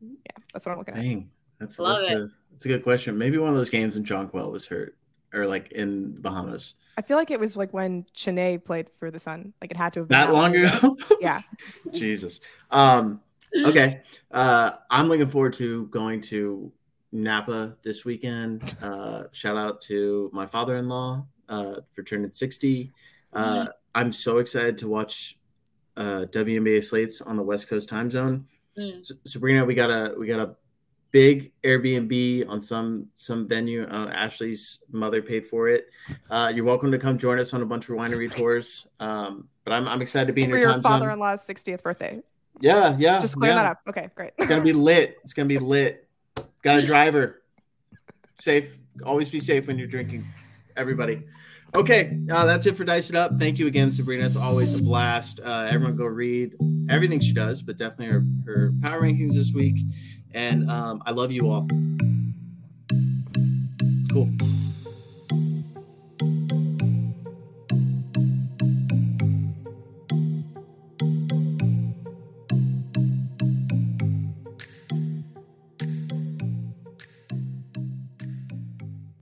yeah, 0.00 0.42
that's 0.52 0.64
what 0.64 0.72
I'm 0.72 0.78
looking 0.78 0.94
at. 0.94 1.02
Dang, 1.02 1.30
that's 1.58 1.78
Love 1.78 2.00
that's 2.00 2.10
it. 2.10 2.16
a 2.16 2.30
that's 2.52 2.64
a 2.64 2.68
good 2.68 2.82
question. 2.82 3.18
Maybe 3.18 3.36
one 3.36 3.50
of 3.50 3.56
those 3.56 3.68
games 3.70 3.94
when 3.94 4.04
Jonquel 4.04 4.50
was 4.50 4.66
hurt, 4.66 4.96
or 5.34 5.46
like 5.46 5.72
in 5.72 6.14
the 6.14 6.20
Bahamas. 6.22 6.74
I 6.98 7.00
feel 7.00 7.16
like 7.16 7.30
it 7.30 7.38
was 7.38 7.56
like 7.56 7.72
when 7.72 8.04
Chiney 8.12 8.58
played 8.58 8.88
for 8.98 9.12
the 9.12 9.20
Sun. 9.20 9.52
Like 9.60 9.70
it 9.70 9.76
had 9.76 9.92
to 9.92 10.00
have 10.00 10.08
been 10.08 10.18
That 10.18 10.32
long 10.32 10.56
ago. 10.56 10.96
Yeah. 11.20 11.42
Jesus. 11.92 12.40
Um. 12.72 13.20
Okay. 13.64 14.02
Uh, 14.32 14.72
I'm 14.90 15.08
looking 15.08 15.28
forward 15.28 15.52
to 15.54 15.86
going 15.86 16.20
to 16.22 16.72
Napa 17.12 17.76
this 17.84 18.04
weekend. 18.04 18.76
Uh, 18.82 19.24
shout 19.30 19.56
out 19.56 19.80
to 19.82 20.28
my 20.32 20.44
father-in-law 20.44 21.24
uh, 21.48 21.74
for 21.94 22.02
turning 22.02 22.32
60. 22.32 22.92
Uh, 23.32 23.66
I'm 23.94 24.12
so 24.12 24.38
excited 24.38 24.76
to 24.78 24.88
watch 24.88 25.38
uh, 25.96 26.26
WNBA 26.32 26.82
slates 26.82 27.20
on 27.20 27.36
the 27.36 27.44
West 27.44 27.68
Coast 27.68 27.88
time 27.88 28.10
zone. 28.10 28.46
Mm. 28.76 28.98
S- 28.98 29.12
Sabreena, 29.24 29.64
we 29.64 29.74
got 29.74 29.90
a 29.90 30.14
we 30.18 30.26
got 30.26 30.40
a 30.40 30.56
big 31.10 31.52
Airbnb 31.62 32.48
on 32.48 32.60
some 32.60 33.06
some 33.16 33.48
venue. 33.48 33.84
Uh, 33.84 34.08
Ashley's 34.08 34.78
mother 34.90 35.22
paid 35.22 35.46
for 35.46 35.68
it. 35.68 35.88
Uh, 36.30 36.52
you're 36.54 36.64
welcome 36.64 36.90
to 36.92 36.98
come 36.98 37.18
join 37.18 37.38
us 37.38 37.54
on 37.54 37.62
a 37.62 37.66
bunch 37.66 37.88
of 37.88 37.96
winery 37.96 38.30
tours. 38.30 38.86
Um, 39.00 39.48
but 39.64 39.72
I'm 39.72 39.88
I'm 39.88 40.02
excited 40.02 40.26
to 40.26 40.32
be 40.32 40.44
in 40.44 40.50
your 40.50 40.58
your 40.58 40.82
father-in-law's 40.82 41.46
60th 41.46 41.82
birthday. 41.82 42.22
Yeah, 42.60 42.96
yeah. 42.98 43.20
Just 43.20 43.36
clear 43.36 43.52
yeah. 43.52 43.62
that 43.62 43.66
up. 43.66 43.78
Okay, 43.88 44.10
great. 44.14 44.32
It's 44.38 44.48
gonna 44.48 44.62
be 44.62 44.72
lit. 44.72 45.18
It's 45.22 45.32
gonna 45.32 45.46
be 45.46 45.58
lit. 45.58 46.08
Got 46.62 46.78
a 46.78 46.86
driver. 46.86 47.42
Safe. 48.40 48.76
Always 49.04 49.30
be 49.30 49.40
safe 49.40 49.66
when 49.66 49.78
you're 49.78 49.88
drinking. 49.88 50.26
Everybody. 50.76 51.24
Okay, 51.76 52.18
uh, 52.32 52.46
that's 52.46 52.64
it 52.64 52.78
for 52.78 52.84
Dice 52.84 53.10
It 53.10 53.16
Up. 53.16 53.38
Thank 53.38 53.58
you 53.58 53.66
again, 53.66 53.90
Sabreena. 53.90 54.24
It's 54.24 54.36
always 54.36 54.80
a 54.80 54.82
blast. 54.82 55.38
Uh, 55.38 55.68
everyone 55.70 55.96
go 55.96 56.06
read 56.06 56.54
everything 56.88 57.20
she 57.20 57.34
does, 57.34 57.60
but 57.60 57.76
definitely 57.76 58.06
her, 58.06 58.24
her 58.46 58.72
power 58.80 59.02
rankings 59.02 59.34
this 59.34 59.52
week. 59.52 59.84
And 60.34 60.70
um, 60.70 61.02
I 61.06 61.12
love 61.12 61.32
you 61.32 61.48
all. 61.50 61.66
Cool. 64.12 64.30